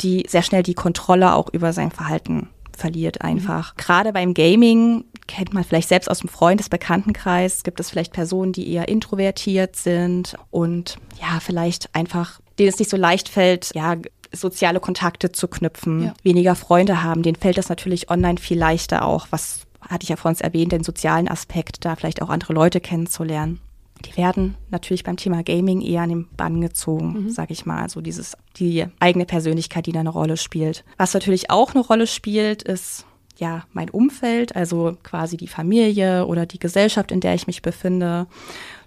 die 0.01 0.25
sehr 0.27 0.43
schnell 0.43 0.63
die 0.63 0.75
Kontrolle 0.75 1.33
auch 1.33 1.49
über 1.51 1.73
sein 1.73 1.91
Verhalten 1.91 2.49
verliert 2.77 3.21
einfach. 3.21 3.73
Mhm. 3.73 3.77
Gerade 3.77 4.13
beim 4.13 4.33
Gaming 4.33 5.05
kennt 5.31 5.53
man 5.53 5.63
vielleicht 5.63 5.87
selbst 5.87 6.11
aus 6.11 6.19
dem 6.19 6.29
Freundesbekanntenkreis, 6.29 7.63
gibt 7.63 7.79
es 7.79 7.89
vielleicht 7.89 8.11
Personen, 8.11 8.51
die 8.51 8.69
eher 8.69 8.89
introvertiert 8.89 9.77
sind 9.77 10.35
und 10.49 10.97
ja, 11.21 11.39
vielleicht 11.39 11.95
einfach, 11.95 12.41
denen 12.59 12.69
es 12.69 12.79
nicht 12.79 12.91
so 12.91 12.97
leicht 12.97 13.29
fällt, 13.29 13.73
ja, 13.73 13.95
soziale 14.33 14.81
Kontakte 14.81 15.31
zu 15.31 15.47
knüpfen, 15.47 16.03
ja. 16.03 16.13
weniger 16.23 16.55
Freunde 16.55 17.03
haben, 17.03 17.23
denen 17.23 17.37
fällt 17.37 17.57
das 17.57 17.69
natürlich 17.69 18.09
online 18.09 18.39
viel 18.39 18.59
leichter 18.59 19.05
auch, 19.05 19.27
was 19.29 19.61
hatte 19.81 20.03
ich 20.03 20.09
ja 20.09 20.15
vorhin 20.17 20.39
erwähnt, 20.41 20.73
den 20.73 20.83
sozialen 20.83 21.27
Aspekt, 21.27 21.85
da 21.85 21.95
vielleicht 21.95 22.21
auch 22.21 22.29
andere 22.29 22.53
Leute 22.53 22.81
kennenzulernen. 22.81 23.61
Die 24.05 24.17
werden 24.17 24.55
natürlich 24.69 25.03
beim 25.03 25.17
Thema 25.17 25.43
Gaming 25.43 25.81
eher 25.81 26.01
an 26.01 26.09
den 26.09 26.27
Bann 26.35 26.59
gezogen, 26.59 27.25
mhm. 27.25 27.29
sag 27.29 27.51
ich 27.51 27.65
mal. 27.65 27.81
Also 27.81 28.01
dieses, 28.01 28.35
die 28.57 28.85
eigene 28.99 29.25
Persönlichkeit, 29.25 29.85
die 29.85 29.91
da 29.91 29.99
eine 29.99 30.09
Rolle 30.09 30.37
spielt. 30.37 30.83
Was 30.97 31.13
natürlich 31.13 31.49
auch 31.51 31.73
eine 31.73 31.83
Rolle 31.83 32.07
spielt, 32.07 32.63
ist 32.63 33.05
ja 33.41 33.63
mein 33.73 33.89
Umfeld, 33.89 34.55
also 34.55 34.97
quasi 35.03 35.35
die 35.35 35.47
Familie 35.47 36.25
oder 36.27 36.45
die 36.45 36.59
Gesellschaft, 36.59 37.11
in 37.11 37.19
der 37.19 37.33
ich 37.33 37.47
mich 37.47 37.61
befinde. 37.61 38.27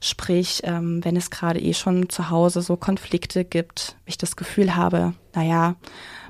Sprich, 0.00 0.62
ähm, 0.64 1.04
wenn 1.04 1.16
es 1.16 1.30
gerade 1.30 1.61
eh 1.61 1.75
schon 1.75 2.08
zu 2.08 2.30
Hause 2.30 2.62
so 2.62 2.76
Konflikte 2.76 3.44
gibt, 3.44 3.96
ich 4.06 4.16
das 4.16 4.37
Gefühl 4.37 4.76
habe, 4.76 5.12
naja, 5.34 5.75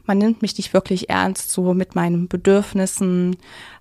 man 0.06 0.18
nimmt 0.18 0.42
mich 0.42 0.56
nicht 0.56 0.72
wirklich 0.74 1.08
ernst, 1.10 1.50
so 1.50 1.74
mit 1.74 1.94
meinen 1.94 2.28
Bedürfnissen. 2.28 3.36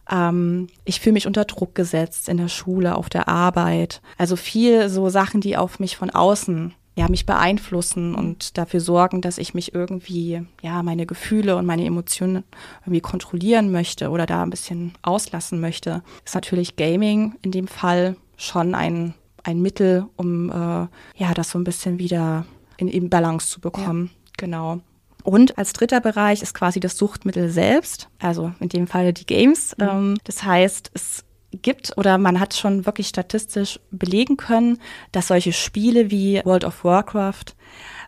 Ähm, 0.09 0.67
ich 0.85 0.99
fühle 0.99 1.13
mich 1.13 1.27
unter 1.27 1.45
Druck 1.45 1.73
gesetzt 1.73 2.29
in 2.29 2.37
der 2.37 2.49
Schule, 2.49 2.95
auf 2.95 3.09
der 3.09 3.27
Arbeit. 3.27 4.01
Also 4.17 4.35
viel 4.35 4.89
so 4.89 5.09
Sachen, 5.09 5.41
die 5.41 5.57
auf 5.57 5.79
mich 5.79 5.97
von 5.97 6.09
außen 6.09 6.73
ja, 6.95 7.09
mich 7.09 7.25
beeinflussen 7.25 8.13
und 8.13 8.57
dafür 8.57 8.79
sorgen, 8.79 9.21
dass 9.21 9.37
ich 9.37 9.53
mich 9.53 9.73
irgendwie, 9.73 10.45
ja, 10.61 10.83
meine 10.83 11.05
Gefühle 11.05 11.55
und 11.55 11.65
meine 11.65 11.85
Emotionen 11.85 12.43
irgendwie 12.81 13.01
kontrollieren 13.01 13.71
möchte 13.71 14.09
oder 14.09 14.25
da 14.25 14.43
ein 14.43 14.51
bisschen 14.51 14.93
auslassen 15.01 15.59
möchte, 15.59 16.03
ist 16.23 16.35
natürlich 16.35 16.75
Gaming 16.75 17.35
in 17.41 17.51
dem 17.51 17.67
Fall 17.67 18.15
schon 18.37 18.75
ein, 18.75 19.15
ein 19.43 19.61
Mittel, 19.61 20.05
um 20.17 20.49
äh, 20.49 20.53
ja, 20.53 21.33
das 21.33 21.49
so 21.49 21.59
ein 21.59 21.63
bisschen 21.63 21.97
wieder 21.97 22.45
in, 22.77 22.87
in 22.87 23.09
Balance 23.09 23.49
zu 23.49 23.59
bekommen. 23.59 24.11
Ja. 24.13 24.31
Genau. 24.37 24.79
Und 25.23 25.57
als 25.57 25.73
dritter 25.73 26.01
Bereich 26.01 26.41
ist 26.41 26.53
quasi 26.53 26.79
das 26.79 26.97
Suchtmittel 26.97 27.49
selbst, 27.49 28.09
also 28.19 28.51
in 28.59 28.69
dem 28.69 28.87
Fall 28.87 29.13
die 29.13 29.25
Games. 29.25 29.75
Mhm. 29.77 29.87
Ähm, 29.89 30.17
das 30.25 30.43
heißt, 30.43 30.91
es 30.93 31.23
gibt 31.61 31.97
oder 31.97 32.17
man 32.17 32.39
hat 32.39 32.53
schon 32.53 32.85
wirklich 32.85 33.07
statistisch 33.07 33.79
belegen 33.91 34.37
können, 34.37 34.79
dass 35.11 35.27
solche 35.27 35.53
Spiele 35.53 36.11
wie 36.11 36.41
World 36.43 36.65
of 36.65 36.83
Warcraft, 36.83 37.55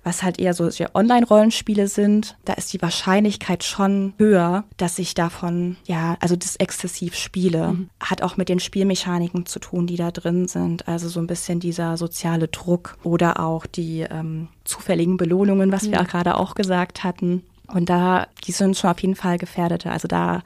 was 0.03 0.21
halt 0.21 0.39
eher 0.39 0.53
so 0.53 0.69
Online-Rollenspiele 0.93 1.87
sind, 1.87 2.37
da 2.45 2.53
ist 2.53 2.71
die 2.73 2.81
Wahrscheinlichkeit 2.81 3.63
schon 3.63 4.13
höher, 4.17 4.63
dass 4.77 4.99
ich 4.99 5.15
davon, 5.15 5.77
ja, 5.85 6.15
also 6.19 6.35
das 6.35 6.57
exzessiv 6.57 7.15
spiele. 7.15 7.73
Mhm. 7.73 7.89
Hat 7.99 8.21
auch 8.21 8.37
mit 8.37 8.47
den 8.47 8.59
Spielmechaniken 8.59 9.45
zu 9.45 9.59
tun, 9.59 9.87
die 9.87 9.95
da 9.95 10.11
drin 10.11 10.47
sind. 10.47 10.87
Also 10.87 11.09
so 11.09 11.19
ein 11.19 11.27
bisschen 11.27 11.59
dieser 11.59 11.97
soziale 11.97 12.47
Druck 12.47 12.97
oder 13.03 13.39
auch 13.39 13.65
die 13.65 14.01
ähm, 14.01 14.49
zufälligen 14.63 15.17
Belohnungen, 15.17 15.71
was 15.71 15.85
ja. 15.85 15.93
wir 15.93 16.03
gerade 16.03 16.37
auch 16.37 16.53
gesagt 16.53 17.03
hatten. 17.03 17.43
Und 17.67 17.89
da, 17.89 18.27
die 18.45 18.51
sind 18.51 18.77
schon 18.77 18.91
auf 18.91 18.99
jeden 18.99 19.15
Fall 19.15 19.39
gefährdete. 19.39 19.89
Also 19.91 20.07
da 20.07 20.43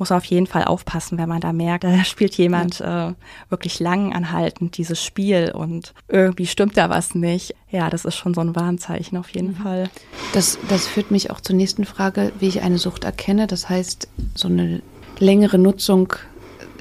muss 0.00 0.10
man 0.10 0.18
auf 0.18 0.24
jeden 0.24 0.46
Fall 0.46 0.64
aufpassen, 0.64 1.18
wenn 1.18 1.28
man 1.28 1.40
da 1.40 1.52
merkt, 1.52 1.84
da 1.84 2.04
spielt 2.04 2.36
jemand 2.36 2.80
äh, 2.80 3.12
wirklich 3.48 3.78
lang 3.78 4.12
anhaltend 4.12 4.76
dieses 4.76 5.02
Spiel 5.02 5.52
und 5.54 5.94
irgendwie 6.08 6.46
stimmt 6.46 6.76
da 6.76 6.90
was 6.90 7.14
nicht. 7.14 7.54
Ja, 7.70 7.88
das 7.90 8.04
ist 8.04 8.16
schon 8.16 8.34
so 8.34 8.40
ein 8.40 8.56
Warnzeichen 8.56 9.16
auf 9.16 9.28
jeden 9.30 9.52
mhm. 9.52 9.62
Fall. 9.62 9.90
Das, 10.32 10.58
das 10.68 10.86
führt 10.86 11.10
mich 11.10 11.30
auch 11.30 11.40
zur 11.40 11.54
nächsten 11.54 11.84
Frage, 11.84 12.32
wie 12.40 12.48
ich 12.48 12.62
eine 12.62 12.78
Sucht 12.78 13.04
erkenne. 13.04 13.46
Das 13.46 13.68
heißt, 13.68 14.08
so 14.34 14.48
eine 14.48 14.82
längere 15.18 15.58
Nutzung, 15.58 16.14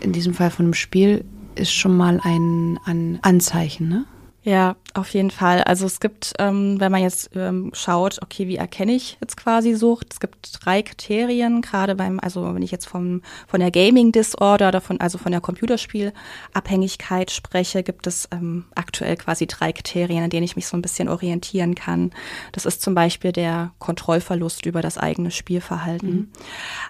in 0.02 0.14
diesem 0.14 0.34
Fall 0.34 0.50
von 0.50 0.66
einem 0.66 0.74
Spiel, 0.74 1.26
ist 1.56 1.74
schon 1.74 1.96
mal 1.96 2.20
ein, 2.24 2.80
ein 2.86 3.20
Anzeichen, 3.22 3.90
ne? 3.90 4.06
Ja, 4.50 4.78
auf 4.96 5.14
jeden 5.14 5.30
Fall. 5.30 5.62
Also 5.62 5.86
es 5.86 6.00
gibt, 6.00 6.34
ähm, 6.40 6.80
wenn 6.80 6.92
man 6.92 7.04
jetzt 7.04 7.30
ähm, 7.36 7.70
schaut, 7.76 8.18
okay, 8.24 8.48
wie 8.48 8.56
erkenne 8.56 8.94
ich 8.94 9.16
jetzt 9.22 9.38
quasi 9.38 9.76
Sucht? 9.76 10.08
Es 10.12 10.20
gibt 10.20 10.66
drei 10.66 10.82
Kriterien, 10.82 11.62
gerade 11.62 11.94
beim, 11.94 12.20
also 12.20 12.56
wenn 12.56 12.64
ich 12.64 12.72
jetzt 12.72 12.88
vom, 12.88 13.22
von 13.48 13.60
der 13.60 13.70
Gaming 13.70 14.12
Disorder 14.12 14.70
oder 14.70 14.82
von, 14.82 15.00
also 15.00 15.20
von 15.20 15.32
der 15.32 15.42
Computerspielabhängigkeit 15.42 17.30
spreche, 17.30 17.84
gibt 17.84 18.08
es 18.08 18.28
ähm, 18.32 18.66
aktuell 18.74 19.18
quasi 19.18 19.46
drei 19.46 19.72
Kriterien, 19.72 20.24
an 20.24 20.32
denen 20.32 20.46
ich 20.46 20.56
mich 20.56 20.66
so 20.66 20.76
ein 20.76 20.82
bisschen 20.82 21.10
orientieren 21.10 21.76
kann. 21.76 22.10
Das 22.52 22.66
ist 22.66 22.82
zum 22.82 22.96
Beispiel 22.96 23.32
der 23.32 23.74
Kontrollverlust 23.78 24.66
über 24.66 24.82
das 24.82 24.98
eigene 24.98 25.30
Spielverhalten. 25.30 26.10
Mhm. 26.10 26.30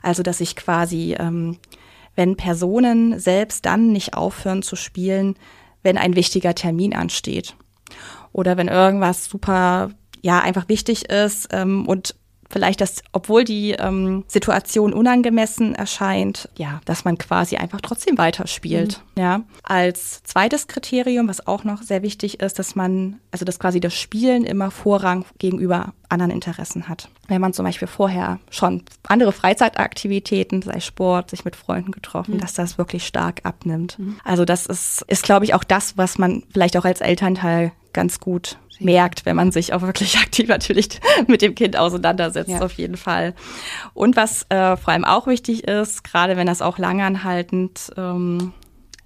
Also 0.02 0.24
dass 0.24 0.40
ich 0.40 0.56
quasi, 0.56 1.14
ähm, 1.20 1.58
wenn 2.16 2.38
Personen 2.38 3.20
selbst 3.20 3.66
dann 3.66 3.92
nicht 3.92 4.14
aufhören 4.14 4.62
zu 4.62 4.78
spielen, 4.78 5.36
wenn 5.84 5.98
ein 5.98 6.16
wichtiger 6.16 6.56
Termin 6.56 6.94
ansteht. 6.94 7.56
Oder 8.32 8.58
wenn 8.58 8.68
irgendwas 8.68 9.26
super, 9.26 9.92
ja, 10.22 10.40
einfach 10.40 10.70
wichtig 10.70 11.10
ist 11.10 11.50
ähm, 11.52 11.88
und 11.88 12.16
vielleicht 12.50 12.82
das, 12.82 13.04
obwohl 13.12 13.44
die 13.44 13.72
ähm, 13.72 14.24
Situation 14.28 14.94
unangemessen 14.94 15.76
erscheint, 15.76 16.50
ja, 16.58 16.82
dass 16.86 17.06
man 17.06 17.18
quasi 17.18 17.58
einfach 17.58 17.82
trotzdem 17.82 18.18
weiterspielt. 18.18 19.02
Mhm. 19.16 19.22
Ja. 19.22 19.42
Als 19.64 20.24
zweites 20.24 20.68
Kriterium, 20.68 21.28
was 21.28 21.46
auch 21.46 21.64
noch 21.64 21.84
sehr 21.84 22.02
wichtig 22.02 22.40
ist, 22.40 22.58
dass 22.60 22.76
man, 22.76 23.20
also 23.32 23.46
dass 23.46 23.60
quasi 23.60 23.80
das 23.80 23.94
Spielen 23.94 24.46
immer 24.46 24.72
Vorrang 24.72 25.26
gegenüber 25.38 25.94
anderen 26.10 26.32
Interessen 26.32 26.90
hat. 26.90 27.10
Wenn 27.28 27.42
man 27.42 27.54
zum 27.54 27.66
Beispiel 27.66 27.88
vorher 27.88 28.40
schon 28.50 28.84
andere 29.08 29.32
Freizeitaktivitäten, 29.32 30.64
sei 30.64 30.80
Sport, 30.80 31.30
sich 31.30 31.46
mit 31.46 31.56
Freunden 31.56 31.92
getroffen, 31.92 32.36
mhm. 32.36 32.40
dass 32.40 32.54
das 32.54 32.80
wirklich 32.80 33.06
stark 33.06 33.42
abnimmt. 33.44 34.00
Mhm. 34.00 34.20
Also 34.24 34.46
das 34.46 34.66
ist, 34.66 35.04
ist 35.08 35.24
glaube 35.24 35.46
ich, 35.46 35.54
auch 35.54 35.64
das, 35.64 35.98
was 35.98 36.18
man 36.18 36.44
vielleicht 36.52 36.76
auch 36.78 36.86
als 36.86 37.02
Elternteil 37.02 37.74
ganz 37.94 38.20
gut 38.20 38.58
merkt, 38.80 39.26
wenn 39.26 39.36
man 39.36 39.52
sich 39.52 39.74
auch 39.74 39.82
wirklich 39.82 40.18
aktiv 40.20 40.48
natürlich 40.48 41.00
mit 41.28 41.42
dem 41.42 41.56
Kind 41.56 41.78
auseinandersetzt, 41.78 42.50
ja. 42.50 42.62
auf 42.62 42.74
jeden 42.74 42.98
Fall. 42.98 43.34
Und 43.94 44.16
was 44.16 44.46
äh, 44.50 44.78
vor 44.78 44.94
allem 44.94 45.06
auch 45.06 45.28
wichtig 45.28 45.68
ist, 45.68 46.04
gerade 46.04 46.38
wenn 46.38 46.48
das 46.48 46.62
auch 46.62 46.78
langanhaltend 46.78 47.92
ähm, 47.98 48.54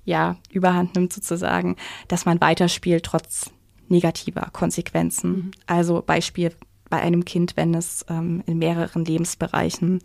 ja, 0.06 0.38
überhand 0.52 0.96
nimmt 0.96 1.14
sozusagen, 1.14 1.78
dass 2.08 2.26
man 2.26 2.42
weiterspielt 2.42 3.06
trotz 3.06 3.52
negativer 3.88 4.50
Konsequenzen. 4.52 5.32
Mhm. 5.32 5.52
Also 5.66 6.04
Beispiel 6.06 6.52
bei 6.90 7.00
einem 7.00 7.26
Kind, 7.26 7.58
wenn 7.58 7.74
es 7.74 8.06
ähm, 8.10 8.44
in 8.46 8.58
mehreren 8.60 9.06
Lebensbereichen 9.06 10.00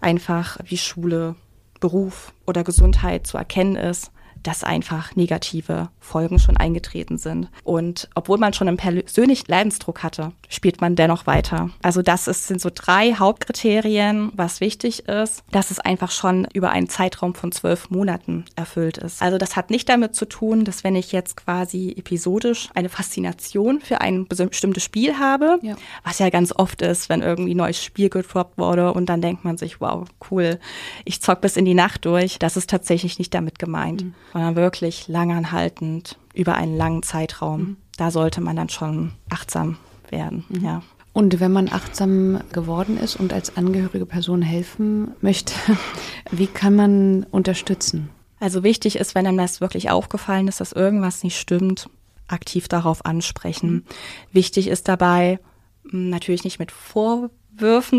einfach 0.00 0.58
wie 0.64 0.78
Schule, 0.78 1.36
Beruf 1.80 2.32
oder 2.46 2.64
Gesundheit 2.64 3.26
zu 3.26 3.36
erkennen 3.36 3.76
ist, 3.76 4.12
dass 4.42 4.64
einfach 4.64 5.14
negative 5.16 5.88
Folgen 6.00 6.38
schon 6.38 6.56
eingetreten 6.56 7.18
sind. 7.18 7.48
Und 7.64 8.08
obwohl 8.14 8.38
man 8.38 8.52
schon 8.52 8.68
einen 8.68 8.76
persönlichen 8.76 9.46
Leidensdruck 9.48 10.02
hatte, 10.02 10.32
spielt 10.48 10.80
man 10.80 10.96
dennoch 10.96 11.26
weiter. 11.26 11.70
Also 11.82 12.02
das 12.02 12.26
ist, 12.28 12.48
sind 12.48 12.60
so 12.60 12.70
drei 12.74 13.14
Hauptkriterien, 13.14 14.32
was 14.34 14.60
wichtig 14.60 15.08
ist, 15.08 15.44
dass 15.50 15.70
es 15.70 15.78
einfach 15.78 16.10
schon 16.10 16.46
über 16.52 16.70
einen 16.70 16.88
Zeitraum 16.88 17.34
von 17.34 17.52
zwölf 17.52 17.90
Monaten 17.90 18.44
erfüllt 18.56 18.98
ist. 18.98 19.22
Also 19.22 19.38
das 19.38 19.56
hat 19.56 19.70
nicht 19.70 19.88
damit 19.88 20.14
zu 20.14 20.26
tun, 20.26 20.64
dass 20.64 20.84
wenn 20.84 20.96
ich 20.96 21.12
jetzt 21.12 21.36
quasi 21.36 21.94
episodisch 21.96 22.68
eine 22.74 22.88
Faszination 22.88 23.80
für 23.80 24.00
ein 24.00 24.26
bestimmtes 24.26 24.82
Spiel 24.82 25.18
habe, 25.18 25.58
ja. 25.62 25.76
was 26.04 26.18
ja 26.18 26.30
ganz 26.30 26.52
oft 26.54 26.82
ist, 26.82 27.08
wenn 27.08 27.22
irgendwie 27.22 27.54
ein 27.54 27.58
neues 27.58 27.82
Spiel 27.82 28.08
gedroppt 28.08 28.58
wurde 28.58 28.92
und 28.92 29.06
dann 29.06 29.22
denkt 29.22 29.44
man 29.44 29.56
sich, 29.56 29.80
wow, 29.80 30.06
cool, 30.30 30.58
ich 31.04 31.22
zock 31.22 31.40
bis 31.40 31.56
in 31.56 31.64
die 31.64 31.74
Nacht 31.74 32.04
durch. 32.04 32.38
Das 32.38 32.56
ist 32.56 32.68
tatsächlich 32.68 33.18
nicht 33.18 33.32
damit 33.32 33.58
gemeint. 33.58 34.02
Mhm 34.02 34.14
sondern 34.32 34.56
wirklich 34.56 35.08
langanhaltend 35.08 36.18
über 36.34 36.54
einen 36.54 36.76
langen 36.76 37.02
Zeitraum. 37.02 37.60
Mhm. 37.60 37.76
Da 37.96 38.10
sollte 38.10 38.40
man 38.40 38.56
dann 38.56 38.68
schon 38.68 39.12
achtsam 39.30 39.76
werden, 40.08 40.44
mhm. 40.48 40.64
ja. 40.64 40.82
Und 41.14 41.40
wenn 41.40 41.52
man 41.52 41.70
achtsam 41.70 42.40
geworden 42.52 42.96
ist 42.96 43.16
und 43.16 43.34
als 43.34 43.58
angehörige 43.58 44.06
Person 44.06 44.40
helfen 44.40 45.12
möchte, 45.20 45.52
wie 46.30 46.46
kann 46.46 46.74
man 46.74 47.24
unterstützen? 47.24 48.08
Also 48.40 48.62
wichtig 48.62 48.96
ist, 48.96 49.14
wenn 49.14 49.26
einem 49.26 49.36
das 49.36 49.60
wirklich 49.60 49.90
aufgefallen 49.90 50.48
ist, 50.48 50.60
dass 50.60 50.72
irgendwas 50.72 51.22
nicht 51.22 51.38
stimmt, 51.38 51.90
aktiv 52.28 52.66
darauf 52.66 53.04
ansprechen. 53.04 53.70
Mhm. 53.70 53.84
Wichtig 54.32 54.68
ist 54.68 54.88
dabei, 54.88 55.38
natürlich 55.84 56.44
nicht 56.44 56.58
mit 56.58 56.72
Vorwürfen 56.72 57.41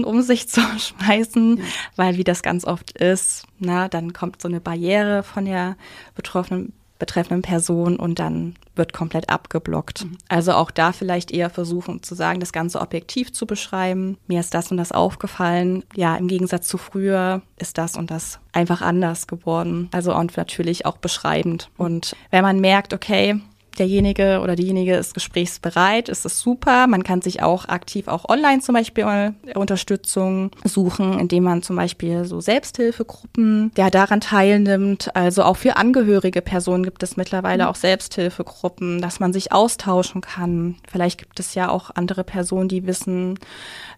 um 0.04 0.22
sich 0.22 0.48
zu 0.50 0.62
schmeißen, 0.62 1.58
ja. 1.58 1.64
weil 1.96 2.18
wie 2.18 2.24
das 2.24 2.44
ganz 2.44 2.66
oft 2.66 2.92
ist, 2.92 3.46
na, 3.60 3.88
dann 3.88 4.14
kommt 4.14 4.42
so 4.42 4.48
eine 4.48 4.60
Barriere 4.60 5.24
von 5.24 5.46
der 5.46 5.78
betroffenen 6.16 6.74
betreffenden 7.04 7.42
Person 7.42 7.98
und 7.98 8.20
dann 8.20 8.56
wird 8.76 8.94
komplett 8.94 9.30
abgeblockt. 9.30 10.06
Mhm. 10.06 10.18
Also 10.30 10.54
auch 10.54 10.72
da 10.72 10.94
vielleicht 10.94 11.32
eher 11.32 11.50
versuchen 11.50 12.02
zu 12.02 12.16
sagen, 12.16 12.40
das 12.40 12.54
Ganze 12.54 12.80
objektiv 12.80 13.34
zu 13.34 13.46
beschreiben. 13.46 14.18
Mir 14.28 14.40
ist 14.40 14.54
das 14.54 14.72
und 14.72 14.78
das 14.78 14.94
aufgefallen. 14.94 15.84
Ja, 15.96 16.16
im 16.16 16.30
Gegensatz 16.30 16.68
zu 16.68 16.78
früher 16.78 17.42
ist 17.58 17.78
das 17.78 17.98
und 17.98 18.10
das 18.10 18.40
einfach 18.54 18.82
anders 18.82 19.28
geworden. 19.28 19.90
Also 19.92 20.16
und 20.16 20.38
natürlich 20.38 20.86
auch 20.86 20.98
beschreibend. 20.98 21.70
Und 21.76 22.16
wenn 22.32 22.44
man 22.44 22.62
merkt, 22.62 22.94
okay, 22.94 23.42
derjenige 23.80 24.40
oder 24.42 24.56
diejenige 24.56 24.96
ist 24.96 25.14
gesprächsbereit, 25.14 26.10
ist 26.10 26.26
es 26.26 26.40
super. 26.40 26.88
Man 26.88 27.04
kann 27.04 27.22
sich 27.22 27.42
auch 27.42 27.68
aktiv 27.68 28.08
auch 28.08 28.30
online 28.30 28.62
zum 28.62 28.76
Beispiel 28.76 29.34
Unterstützung 29.56 30.52
suchen, 30.64 31.20
indem 31.20 31.44
man 31.44 31.64
zum 31.64 31.76
Beispiel 31.76 32.26
so 32.26 32.42
Selbsthilfegruppen, 32.42 33.72
der 33.76 33.90
daran 33.90 34.22
teilnimmt. 34.22 35.16
Also 35.16 35.44
auch 35.44 35.58
für 35.58 35.76
angehörige 35.76 36.42
Personen 36.42 36.84
gibt 36.84 37.04
es 37.04 37.18
mittlerweile 37.18 37.64
mhm. 37.64 37.70
auch 37.70 37.76
Selbsthilfegruppen, 37.76 39.02
dass 39.02 39.20
man 39.20 39.34
sich 39.34 39.52
austauschen 39.52 40.22
kann. 40.22 40.76
Vielleicht 40.90 41.20
gibt 41.20 41.40
es 41.40 41.56
ja 41.56 41.70
auch 41.70 41.92
andere 41.96 42.24
Personen, 42.24 42.70
die 42.70 42.86
wissen, 42.86 43.40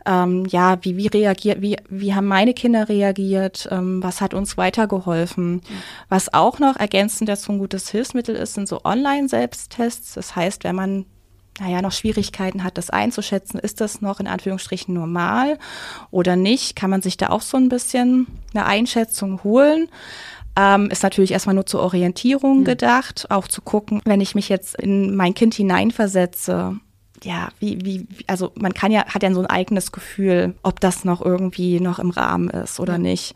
ähm, 0.05 0.45
ja, 0.45 0.77
wie, 0.81 0.97
wie 0.97 1.07
reagiert, 1.07 1.61
wie, 1.61 1.77
wie 1.89 2.13
haben 2.13 2.27
meine 2.27 2.53
Kinder 2.53 2.87
reagiert, 2.89 3.67
ähm, 3.71 4.03
was 4.03 4.21
hat 4.21 4.33
uns 4.33 4.57
weitergeholfen. 4.57 5.55
Mhm. 5.55 5.61
Was 6.09 6.33
auch 6.33 6.59
noch 6.59 6.77
ergänzend 6.77 7.29
dazu 7.29 7.51
ein 7.51 7.59
gutes 7.59 7.89
Hilfsmittel 7.89 8.35
ist, 8.35 8.53
sind 8.53 8.67
so 8.67 8.81
Online-Selbsttests. 9.65 10.13
Das 10.13 10.35
heißt, 10.35 10.63
wenn 10.63 10.75
man 10.75 11.05
naja, 11.59 11.81
noch 11.81 11.93
Schwierigkeiten 11.93 12.65
hat, 12.65 12.77
das 12.77 12.89
einzuschätzen, 12.89 13.59
ist 13.59 13.79
das 13.79 14.01
noch 14.01 14.19
in 14.19 14.27
Anführungsstrichen 14.27 14.93
normal 14.93 15.57
oder 16.11 16.35
nicht, 16.35 16.75
kann 16.75 16.89
man 16.89 17.01
sich 17.01 17.15
da 17.15 17.29
auch 17.29 17.41
so 17.41 17.55
ein 17.55 17.69
bisschen 17.69 18.27
eine 18.53 18.65
Einschätzung 18.65 19.41
holen. 19.45 19.87
Ähm, 20.57 20.89
ist 20.89 21.03
natürlich 21.03 21.31
erstmal 21.31 21.55
nur 21.55 21.65
zur 21.65 21.81
Orientierung 21.81 22.59
mhm. 22.59 22.65
gedacht, 22.65 23.27
auch 23.29 23.47
zu 23.47 23.61
gucken, 23.61 24.01
wenn 24.03 24.19
ich 24.19 24.35
mich 24.35 24.49
jetzt 24.49 24.75
in 24.75 25.15
mein 25.15 25.33
Kind 25.33 25.53
hineinversetze, 25.53 26.77
ja, 27.23 27.47
wie, 27.59 27.79
wie, 27.85 28.07
also 28.27 28.51
man 28.55 28.73
kann 28.73 28.91
ja, 28.91 29.05
hat 29.05 29.23
ja 29.23 29.33
so 29.33 29.39
ein 29.39 29.45
eigenes 29.45 29.93
Gefühl, 29.93 30.55
ob 30.61 30.81
das 30.81 31.05
noch 31.05 31.21
irgendwie 31.21 31.79
noch 31.79 31.99
im 31.99 32.09
Rahmen 32.09 32.49
ist 32.49 32.81
oder 32.81 32.97
nicht. 32.97 33.33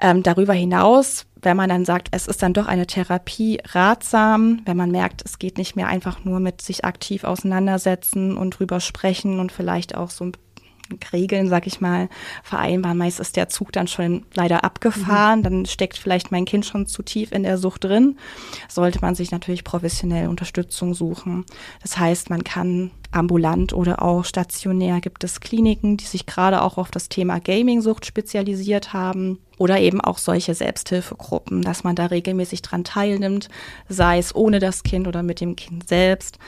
Ähm, 0.00 0.22
darüber 0.22 0.54
hinaus, 0.54 1.26
wenn 1.42 1.56
man 1.56 1.68
dann 1.68 1.84
sagt, 1.84 2.08
es 2.10 2.26
ist 2.26 2.42
dann 2.42 2.52
doch 2.52 2.66
eine 2.66 2.86
Therapie 2.86 3.60
ratsam, 3.72 4.62
wenn 4.64 4.76
man 4.76 4.90
merkt, 4.90 5.22
es 5.24 5.38
geht 5.38 5.58
nicht 5.58 5.76
mehr 5.76 5.88
einfach 5.88 6.24
nur 6.24 6.40
mit 6.40 6.60
sich 6.62 6.84
aktiv 6.84 7.24
auseinandersetzen 7.24 8.36
und 8.36 8.58
drüber 8.58 8.80
sprechen 8.80 9.40
und 9.40 9.52
vielleicht 9.52 9.94
auch 9.94 10.10
so 10.10 10.32
Regeln, 11.12 11.48
sag 11.48 11.68
ich 11.68 11.80
mal, 11.80 12.08
vereinbaren. 12.42 12.98
Meist 12.98 13.20
ist 13.20 13.36
der 13.36 13.48
Zug 13.48 13.72
dann 13.72 13.86
schon 13.86 14.24
leider 14.34 14.64
abgefahren, 14.64 15.40
mhm. 15.40 15.42
dann 15.44 15.66
steckt 15.66 15.96
vielleicht 15.98 16.32
mein 16.32 16.44
Kind 16.44 16.66
schon 16.66 16.86
zu 16.86 17.02
tief 17.02 17.32
in 17.32 17.42
der 17.44 17.58
Sucht 17.58 17.84
drin. 17.84 18.18
Sollte 18.68 19.00
man 19.00 19.14
sich 19.14 19.30
natürlich 19.30 19.64
professionell 19.64 20.28
Unterstützung 20.28 20.94
suchen. 20.94 21.44
Das 21.82 21.98
heißt, 21.98 22.30
man 22.30 22.44
kann 22.44 22.90
ambulant 23.12 23.72
oder 23.72 24.02
auch 24.02 24.24
stationär 24.24 25.00
gibt 25.00 25.24
es 25.24 25.40
Kliniken, 25.40 25.96
die 25.96 26.04
sich 26.04 26.26
gerade 26.26 26.62
auch 26.62 26.78
auf 26.78 26.90
das 26.90 27.08
Thema 27.08 27.40
Gaming-Sucht 27.40 28.06
spezialisiert 28.06 28.92
haben 28.92 29.38
oder 29.60 29.78
eben 29.78 30.00
auch 30.00 30.16
solche 30.16 30.54
Selbsthilfegruppen, 30.54 31.60
dass 31.60 31.84
man 31.84 31.94
da 31.94 32.06
regelmäßig 32.06 32.62
dran 32.62 32.82
teilnimmt, 32.82 33.50
sei 33.90 34.16
es 34.16 34.34
ohne 34.34 34.58
das 34.58 34.84
Kind 34.84 35.06
oder 35.06 35.22
mit 35.22 35.42
dem 35.42 35.54
Kind 35.54 35.86
selbst. 35.86 36.38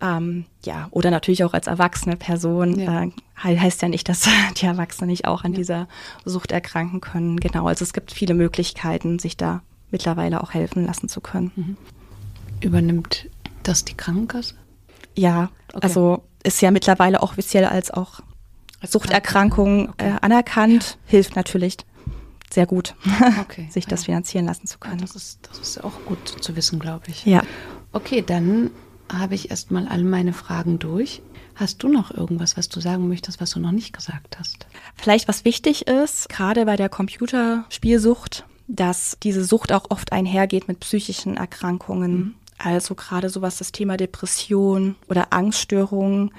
Ähm, 0.00 0.46
ja, 0.64 0.88
oder 0.90 1.10
natürlich 1.10 1.44
auch 1.44 1.52
als 1.52 1.66
erwachsene 1.66 2.16
Person. 2.16 2.80
Ja. 2.80 3.02
Äh, 3.02 3.10
heißt 3.58 3.82
ja 3.82 3.88
nicht, 3.88 4.08
dass 4.08 4.26
die 4.56 4.64
Erwachsenen 4.64 5.10
nicht 5.10 5.26
auch 5.26 5.44
an 5.44 5.52
ja. 5.52 5.58
dieser 5.58 5.88
Sucht 6.24 6.50
erkranken 6.50 7.02
können. 7.02 7.38
Genau, 7.40 7.66
also 7.66 7.82
es 7.82 7.92
gibt 7.92 8.10
viele 8.10 8.32
Möglichkeiten, 8.32 9.18
sich 9.18 9.36
da 9.36 9.60
mittlerweile 9.90 10.42
auch 10.42 10.54
helfen 10.54 10.86
lassen 10.86 11.10
zu 11.10 11.20
können. 11.20 11.52
Mhm. 11.54 11.76
Übernimmt 12.62 13.28
das 13.64 13.84
die 13.84 13.94
Krankenkasse? 13.98 14.54
Ja, 15.14 15.50
okay. 15.74 15.80
also 15.82 16.22
ist 16.42 16.62
ja 16.62 16.70
mittlerweile 16.70 17.22
auch 17.22 17.32
offiziell 17.32 17.66
als 17.66 17.90
auch 17.90 18.20
Suchterkrankung 18.82 19.90
okay. 19.90 20.08
äh, 20.08 20.16
anerkannt, 20.22 20.96
ja. 21.04 21.10
hilft 21.10 21.36
natürlich 21.36 21.76
sehr 22.52 22.66
gut, 22.66 22.94
okay. 23.40 23.68
sich 23.70 23.86
das 23.86 24.04
finanzieren 24.04 24.46
lassen 24.46 24.66
zu 24.66 24.78
können. 24.78 24.98
Ja, 24.98 25.06
das, 25.06 25.16
ist, 25.16 25.40
das 25.48 25.58
ist 25.58 25.84
auch 25.84 26.04
gut 26.06 26.26
zu 26.40 26.56
wissen, 26.56 26.78
glaube 26.78 27.04
ich. 27.08 27.24
Ja. 27.24 27.42
Okay, 27.92 28.22
dann 28.22 28.70
habe 29.12 29.34
ich 29.34 29.50
erstmal 29.50 29.88
all 29.88 30.04
meine 30.04 30.32
Fragen 30.32 30.78
durch. 30.78 31.22
Hast 31.54 31.82
du 31.82 31.88
noch 31.88 32.10
irgendwas, 32.10 32.56
was 32.56 32.68
du 32.68 32.80
sagen 32.80 33.08
möchtest, 33.08 33.40
was 33.40 33.50
du 33.50 33.60
noch 33.60 33.72
nicht 33.72 33.92
gesagt 33.92 34.38
hast? 34.38 34.66
Vielleicht 34.96 35.28
was 35.28 35.44
wichtig 35.44 35.86
ist, 35.86 36.28
gerade 36.28 36.64
bei 36.64 36.76
der 36.76 36.88
Computerspielsucht, 36.88 38.46
dass 38.68 39.18
diese 39.22 39.44
Sucht 39.44 39.72
auch 39.72 39.90
oft 39.90 40.12
einhergeht 40.12 40.66
mit 40.66 40.80
psychischen 40.80 41.36
Erkrankungen. 41.36 42.16
Mhm. 42.16 42.34
Also 42.58 42.94
gerade 42.94 43.28
so 43.28 43.42
was 43.42 43.58
das 43.58 43.72
Thema 43.72 43.96
Depression 43.96 44.96
oder 45.08 45.32
Angststörungen 45.32 46.32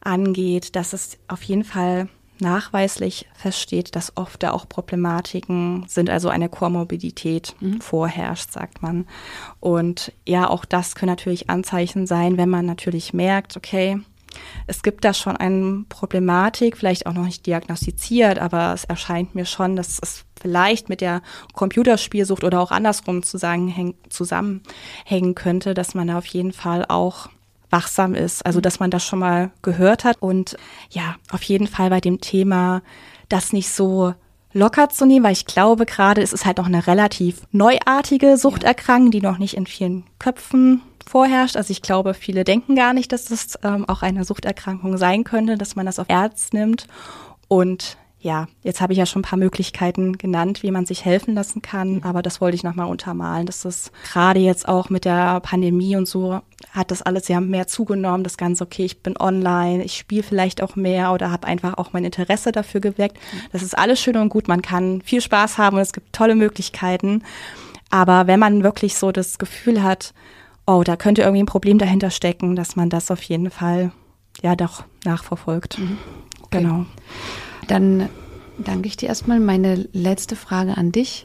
angeht, 0.00 0.76
dass 0.76 0.92
es 0.92 1.18
auf 1.28 1.42
jeden 1.42 1.64
Fall 1.64 2.08
nachweislich 2.40 3.26
feststeht, 3.34 3.96
dass 3.96 4.16
oft 4.16 4.42
da 4.42 4.52
auch 4.52 4.68
Problematiken 4.68 5.84
sind, 5.88 6.10
also 6.10 6.28
eine 6.28 6.48
Komorbidität 6.48 7.54
mhm. 7.60 7.80
vorherrscht, 7.80 8.52
sagt 8.52 8.82
man. 8.82 9.06
Und 9.60 10.12
ja, 10.26 10.48
auch 10.48 10.64
das 10.64 10.94
können 10.94 11.10
natürlich 11.10 11.50
Anzeichen 11.50 12.06
sein, 12.06 12.36
wenn 12.36 12.50
man 12.50 12.66
natürlich 12.66 13.12
merkt, 13.12 13.56
okay, 13.56 14.00
es 14.66 14.82
gibt 14.82 15.04
da 15.04 15.12
schon 15.12 15.36
eine 15.36 15.84
Problematik, 15.88 16.76
vielleicht 16.76 17.06
auch 17.06 17.12
noch 17.12 17.24
nicht 17.24 17.46
diagnostiziert, 17.46 18.38
aber 18.38 18.72
es 18.72 18.84
erscheint 18.84 19.34
mir 19.34 19.44
schon, 19.44 19.76
dass 19.76 19.98
es 20.00 20.24
vielleicht 20.40 20.88
mit 20.88 21.00
der 21.00 21.22
Computerspielsucht 21.52 22.44
oder 22.44 22.60
auch 22.60 22.70
andersrum 22.70 23.22
zusammenhängen 23.22 23.94
könnte, 25.34 25.74
dass 25.74 25.94
man 25.94 26.08
da 26.08 26.18
auf 26.18 26.26
jeden 26.26 26.52
Fall 26.52 26.84
auch 26.88 27.28
wachsam 27.70 28.14
ist. 28.14 28.44
Also, 28.44 28.60
dass 28.60 28.80
man 28.80 28.90
das 28.90 29.04
schon 29.04 29.20
mal 29.20 29.50
gehört 29.62 30.04
hat 30.04 30.16
und 30.20 30.56
ja, 30.90 31.16
auf 31.30 31.42
jeden 31.42 31.66
Fall 31.66 31.90
bei 31.90 32.00
dem 32.00 32.20
Thema 32.20 32.82
das 33.28 33.52
nicht 33.52 33.70
so 33.70 34.14
locker 34.52 34.88
zu 34.88 35.06
nehmen, 35.06 35.24
weil 35.24 35.32
ich 35.32 35.46
glaube 35.46 35.86
gerade, 35.86 36.22
es 36.22 36.32
ist 36.32 36.44
halt 36.44 36.58
noch 36.58 36.66
eine 36.66 36.86
relativ 36.86 37.42
neuartige 37.52 38.36
Suchterkrankung, 38.36 39.10
die 39.10 39.20
noch 39.20 39.38
nicht 39.38 39.54
in 39.56 39.66
vielen 39.66 40.04
Köpfen 40.18 40.82
vorherrscht. 41.06 41.56
Also 41.56 41.70
ich 41.70 41.82
glaube, 41.82 42.14
viele 42.14 42.44
denken 42.44 42.74
gar 42.76 42.92
nicht, 42.92 43.12
dass 43.12 43.26
das 43.26 43.58
ähm, 43.62 43.88
auch 43.88 44.02
eine 44.02 44.24
Suchterkrankung 44.24 44.96
sein 44.96 45.24
könnte, 45.24 45.56
dass 45.56 45.76
man 45.76 45.86
das 45.86 45.98
auf 45.98 46.08
Herz 46.08 46.52
nimmt. 46.52 46.86
Und 47.48 47.96
ja, 48.22 48.48
jetzt 48.62 48.82
habe 48.82 48.92
ich 48.92 48.98
ja 48.98 49.06
schon 49.06 49.20
ein 49.20 49.24
paar 49.24 49.38
Möglichkeiten 49.38 50.18
genannt, 50.18 50.62
wie 50.62 50.70
man 50.70 50.84
sich 50.84 51.06
helfen 51.06 51.34
lassen 51.34 51.62
kann, 51.62 52.02
aber 52.02 52.20
das 52.20 52.40
wollte 52.42 52.54
ich 52.54 52.62
nochmal 52.62 52.86
untermalen, 52.86 53.46
das 53.46 53.90
gerade 54.12 54.40
jetzt 54.40 54.68
auch 54.68 54.90
mit 54.90 55.06
der 55.06 55.40
Pandemie 55.40 55.96
und 55.96 56.06
so 56.06 56.40
hat 56.70 56.90
das 56.90 57.00
alles 57.00 57.28
ja 57.28 57.40
mehr 57.40 57.66
zugenommen, 57.66 58.22
das 58.22 58.36
Ganze, 58.36 58.64
okay, 58.64 58.84
ich 58.84 59.02
bin 59.02 59.16
online, 59.18 59.82
ich 59.82 59.96
spiele 59.96 60.22
vielleicht 60.22 60.62
auch 60.62 60.76
mehr 60.76 61.12
oder 61.12 61.30
habe 61.30 61.46
einfach 61.46 61.78
auch 61.78 61.94
mein 61.94 62.04
Interesse 62.04 62.52
dafür 62.52 62.80
geweckt. 62.80 63.18
Das 63.52 63.62
ist 63.62 63.76
alles 63.76 63.98
schön 64.00 64.18
und 64.18 64.28
gut, 64.28 64.48
man 64.48 64.60
kann 64.60 65.00
viel 65.00 65.22
Spaß 65.22 65.56
haben 65.56 65.76
und 65.76 65.82
es 65.82 65.94
gibt 65.94 66.12
tolle 66.12 66.34
Möglichkeiten, 66.34 67.22
aber 67.88 68.26
wenn 68.26 68.38
man 68.38 68.62
wirklich 68.62 68.96
so 68.96 69.12
das 69.12 69.38
Gefühl 69.38 69.82
hat, 69.82 70.12
oh, 70.66 70.82
da 70.84 70.96
könnte 70.96 71.22
irgendwie 71.22 71.42
ein 71.42 71.46
Problem 71.46 71.78
dahinter 71.78 72.10
stecken, 72.10 72.54
dass 72.54 72.76
man 72.76 72.90
das 72.90 73.10
auf 73.10 73.22
jeden 73.22 73.50
Fall 73.50 73.92
ja 74.42 74.56
doch 74.56 74.84
nachverfolgt. 75.06 75.78
Mhm. 75.78 75.96
Okay. 76.42 76.58
Genau. 76.62 76.84
Dann 77.70 78.08
danke 78.58 78.88
ich 78.88 78.96
dir 78.96 79.08
erstmal. 79.08 79.38
Meine 79.38 79.86
letzte 79.92 80.34
Frage 80.34 80.76
an 80.76 80.90
dich. 80.90 81.24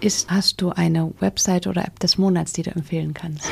ist, 0.00 0.30
hast 0.30 0.60
du 0.60 0.68
eine 0.68 1.12
Website 1.18 1.66
oder 1.66 1.84
App 1.84 1.98
des 1.98 2.18
Monats, 2.18 2.52
die 2.52 2.62
du 2.62 2.70
empfehlen 2.70 3.14
kannst? 3.14 3.48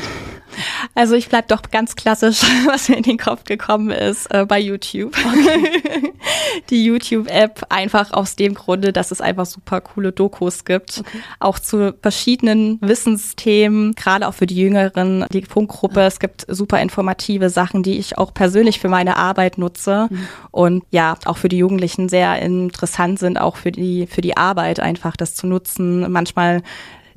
Also 0.95 1.15
ich 1.15 1.29
bleibe 1.29 1.47
doch 1.47 1.61
ganz 1.71 1.95
klassisch, 1.95 2.41
was 2.65 2.89
mir 2.89 2.97
in 2.97 3.03
den 3.03 3.17
Kopf 3.17 3.43
gekommen 3.43 3.91
ist, 3.91 4.27
äh, 4.33 4.45
bei 4.45 4.59
YouTube. 4.59 5.15
Okay. 5.15 6.13
Die 6.69 6.85
YouTube-App 6.85 7.65
einfach 7.69 8.11
aus 8.11 8.35
dem 8.35 8.53
Grunde, 8.53 8.91
dass 8.91 9.11
es 9.11 9.21
einfach 9.21 9.45
super 9.45 9.81
coole 9.81 10.11
Dokus 10.11 10.65
gibt, 10.65 10.99
okay. 10.99 11.19
auch 11.39 11.59
zu 11.59 11.93
verschiedenen 12.01 12.79
Wissensthemen, 12.81 13.93
gerade 13.93 14.27
auch 14.27 14.33
für 14.33 14.45
die 14.45 14.55
Jüngeren, 14.55 15.25
die 15.31 15.43
Funkgruppe. 15.43 16.01
Es 16.01 16.19
gibt 16.19 16.45
super 16.47 16.81
informative 16.81 17.49
Sachen, 17.49 17.83
die 17.83 17.97
ich 17.97 18.17
auch 18.17 18.33
persönlich 18.33 18.79
für 18.79 18.89
meine 18.89 19.17
Arbeit 19.17 19.57
nutze 19.57 20.07
mhm. 20.09 20.27
und 20.51 20.83
ja, 20.91 21.17
auch 21.25 21.37
für 21.37 21.49
die 21.49 21.57
Jugendlichen 21.57 22.09
sehr 22.09 22.39
interessant 22.41 23.19
sind, 23.19 23.39
auch 23.39 23.55
für 23.55 23.71
die, 23.71 24.07
für 24.07 24.21
die 24.21 24.37
Arbeit 24.37 24.79
einfach 24.79 25.15
das 25.15 25.35
zu 25.35 25.47
nutzen. 25.47 26.11
Manchmal 26.11 26.63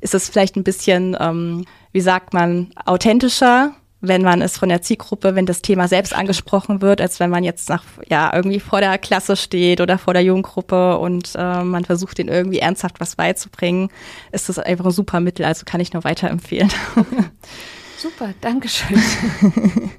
ist 0.01 0.15
es 0.15 0.29
vielleicht 0.29 0.55
ein 0.55 0.63
bisschen, 0.63 1.15
ähm, 1.19 1.65
wie 1.91 2.01
sagt 2.01 2.33
man, 2.33 2.71
authentischer, 2.85 3.73
wenn 4.01 4.23
man 4.23 4.41
es 4.41 4.57
von 4.57 4.69
der 4.69 4.81
Zielgruppe, 4.81 5.35
wenn 5.35 5.45
das 5.45 5.61
Thema 5.61 5.87
selbst 5.87 6.13
angesprochen 6.13 6.81
wird, 6.81 7.01
als 7.01 7.19
wenn 7.19 7.29
man 7.29 7.43
jetzt 7.43 7.69
nach, 7.69 7.83
ja, 8.09 8.33
irgendwie 8.33 8.59
vor 8.59 8.79
der 8.79 8.97
Klasse 8.97 9.35
steht 9.35 9.79
oder 9.79 9.99
vor 9.99 10.13
der 10.13 10.23
Jugendgruppe 10.23 10.97
und 10.97 11.33
äh, 11.35 11.63
man 11.63 11.85
versucht, 11.85 12.17
den 12.17 12.27
irgendwie 12.27 12.59
ernsthaft 12.59 12.99
was 12.99 13.15
beizubringen, 13.15 13.89
ist 14.31 14.49
das 14.49 14.57
einfach 14.57 14.85
ein 14.85 14.91
super 14.91 15.19
Mittel, 15.19 15.45
also 15.45 15.65
kann 15.65 15.81
ich 15.81 15.93
nur 15.93 16.03
weiterempfehlen. 16.03 16.71
Super, 17.97 18.33
Dankeschön. 18.41 18.99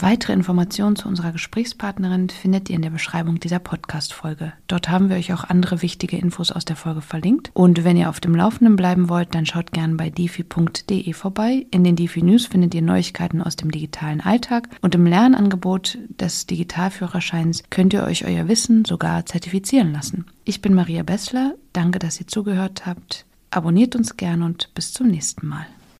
Weitere 0.00 0.32
Informationen 0.32 0.94
zu 0.94 1.08
unserer 1.08 1.32
Gesprächspartnerin 1.32 2.28
findet 2.28 2.70
ihr 2.70 2.76
in 2.76 2.82
der 2.82 2.90
Beschreibung 2.90 3.40
dieser 3.40 3.58
Podcast-Folge. 3.58 4.52
Dort 4.68 4.88
haben 4.88 5.08
wir 5.08 5.16
euch 5.16 5.32
auch 5.32 5.42
andere 5.42 5.82
wichtige 5.82 6.16
Infos 6.16 6.52
aus 6.52 6.64
der 6.64 6.76
Folge 6.76 7.00
verlinkt. 7.00 7.50
Und 7.52 7.82
wenn 7.82 7.96
ihr 7.96 8.08
auf 8.08 8.20
dem 8.20 8.36
Laufenden 8.36 8.76
bleiben 8.76 9.08
wollt, 9.08 9.34
dann 9.34 9.44
schaut 9.44 9.72
gerne 9.72 9.96
bei 9.96 10.08
defi.de 10.08 11.12
vorbei. 11.14 11.66
In 11.72 11.82
den 11.82 11.96
Defi 11.96 12.22
News 12.22 12.46
findet 12.46 12.76
ihr 12.76 12.82
Neuigkeiten 12.82 13.42
aus 13.42 13.56
dem 13.56 13.72
digitalen 13.72 14.20
Alltag 14.20 14.68
und 14.82 14.94
im 14.94 15.04
Lernangebot 15.04 15.98
des 16.20 16.46
Digitalführerscheins 16.46 17.64
könnt 17.68 17.92
ihr 17.92 18.04
euch 18.04 18.24
euer 18.24 18.46
Wissen 18.46 18.84
sogar 18.84 19.26
zertifizieren 19.26 19.92
lassen. 19.92 20.26
Ich 20.44 20.62
bin 20.62 20.74
Maria 20.74 21.02
Bessler. 21.02 21.54
Danke, 21.72 21.98
dass 21.98 22.20
ihr 22.20 22.28
zugehört 22.28 22.86
habt. 22.86 23.26
Abonniert 23.50 23.96
uns 23.96 24.16
gerne 24.16 24.44
und 24.44 24.72
bis 24.74 24.92
zum 24.92 25.08
nächsten 25.08 25.48
Mal. 25.48 25.66